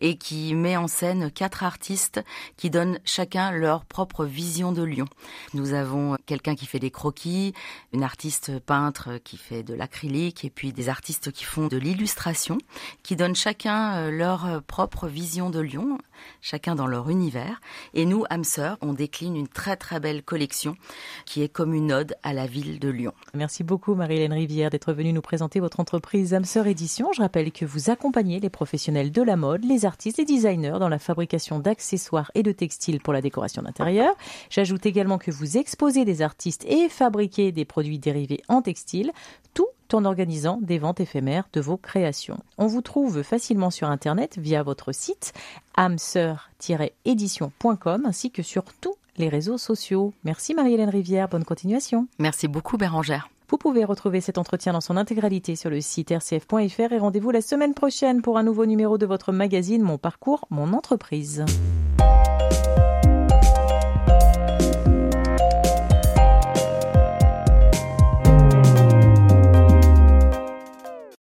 et 0.00 0.16
qui 0.16 0.54
met 0.54 0.76
en 0.76 0.88
scène 0.88 1.30
quatre 1.30 1.62
artistes 1.62 2.20
qui 2.56 2.70
donnent 2.70 2.98
chacun 3.04 3.50
leur 3.50 3.84
propre 3.84 4.24
vision 4.24 4.72
de 4.72 4.82
Lyon. 4.82 5.06
Nous 5.54 5.72
avons 5.72 6.16
quelqu'un 6.26 6.54
qui 6.54 6.66
fait 6.66 6.78
des 6.78 6.90
croquis, 6.90 7.54
une 7.92 8.02
artiste 8.02 8.58
peintre 8.60 9.18
qui 9.24 9.36
fait 9.36 9.62
de 9.62 9.74
l'acrylique 9.74 10.44
et 10.44 10.50
puis 10.50 10.72
des 10.72 10.88
artistes 10.88 11.32
qui 11.32 11.44
font 11.44 11.68
de 11.68 11.76
l'illustration 11.76 12.58
qui 13.02 13.16
donnent 13.16 13.36
chacun 13.36 13.94
euh, 13.94 14.10
leur 14.10 14.62
propre 14.62 15.06
vision 15.06 15.50
de 15.50 15.60
Lyon, 15.60 15.98
chacun 16.40 16.74
dans 16.74 16.86
leur 16.86 17.08
univers. 17.10 17.60
Et 17.94 18.04
nous, 18.04 18.24
sœurs, 18.42 18.78
on 18.80 18.92
décline 18.92 19.36
une 19.36 19.48
très 19.48 19.76
très 19.76 20.00
belle 20.00 20.22
collection 20.22 20.76
qui 21.26 21.42
est 21.42 21.48
comme 21.48 21.74
une 21.74 21.92
ode 21.92 22.14
à 22.22 22.32
la 22.32 22.46
ville 22.46 22.78
de 22.78 22.88
Lyon. 22.88 23.12
Merci 23.34 23.64
beaucoup 23.64 23.94
Marie-Hélène 23.94 24.32
Rivière 24.32 24.70
d'être 24.70 24.92
venue 24.92 25.12
nous 25.12 25.20
présenter 25.20 25.60
votre 25.60 25.80
entreprise 25.80 26.34
sœur 26.44 26.66
édition. 26.66 27.12
Je 27.12 27.22
rappelle 27.22 27.52
que 27.52 27.64
vous 27.64 27.90
accompagnez 27.90 28.40
les 28.40 28.50
professionnels 28.50 29.09
de 29.10 29.22
la 29.22 29.36
mode, 29.36 29.64
les 29.64 29.84
artistes 29.84 30.18
et 30.18 30.24
designers 30.24 30.78
dans 30.78 30.88
la 30.88 30.98
fabrication 30.98 31.58
d'accessoires 31.58 32.30
et 32.34 32.42
de 32.42 32.52
textiles 32.52 33.00
pour 33.00 33.12
la 33.12 33.20
décoration 33.20 33.62
d'intérieur. 33.62 34.14
J'ajoute 34.48 34.86
également 34.86 35.18
que 35.18 35.30
vous 35.30 35.56
exposez 35.56 36.04
des 36.04 36.22
artistes 36.22 36.64
et 36.66 36.88
fabriquez 36.88 37.52
des 37.52 37.64
produits 37.64 37.98
dérivés 37.98 38.42
en 38.48 38.62
textile, 38.62 39.12
tout 39.54 39.66
en 39.92 40.04
organisant 40.04 40.58
des 40.62 40.78
ventes 40.78 41.00
éphémères 41.00 41.48
de 41.52 41.60
vos 41.60 41.76
créations. 41.76 42.38
On 42.58 42.66
vous 42.66 42.82
trouve 42.82 43.22
facilement 43.22 43.70
sur 43.70 43.90
internet 43.90 44.38
via 44.38 44.62
votre 44.62 44.92
site 44.92 45.32
âmesœur-édition.com 45.76 48.06
ainsi 48.06 48.30
que 48.30 48.42
sur 48.42 48.64
tous 48.80 48.94
les 49.16 49.28
réseaux 49.28 49.58
sociaux. 49.58 50.14
Merci 50.24 50.54
Marie-Hélène 50.54 50.90
Rivière, 50.90 51.28
bonne 51.28 51.44
continuation. 51.44 52.06
Merci 52.18 52.48
beaucoup 52.48 52.76
Bérangère. 52.76 53.28
Vous 53.50 53.58
pouvez 53.58 53.84
retrouver 53.84 54.20
cet 54.20 54.38
entretien 54.38 54.74
dans 54.74 54.80
son 54.80 54.96
intégralité 54.96 55.56
sur 55.56 55.70
le 55.70 55.80
site 55.80 56.10
rcf.fr 56.10 56.92
et 56.92 56.98
rendez-vous 56.98 57.32
la 57.32 57.40
semaine 57.40 57.74
prochaine 57.74 58.22
pour 58.22 58.38
un 58.38 58.44
nouveau 58.44 58.64
numéro 58.64 58.96
de 58.96 59.06
votre 59.06 59.32
magazine 59.32 59.82
Mon 59.82 59.98
parcours, 59.98 60.46
mon 60.50 60.72
entreprise. 60.72 61.44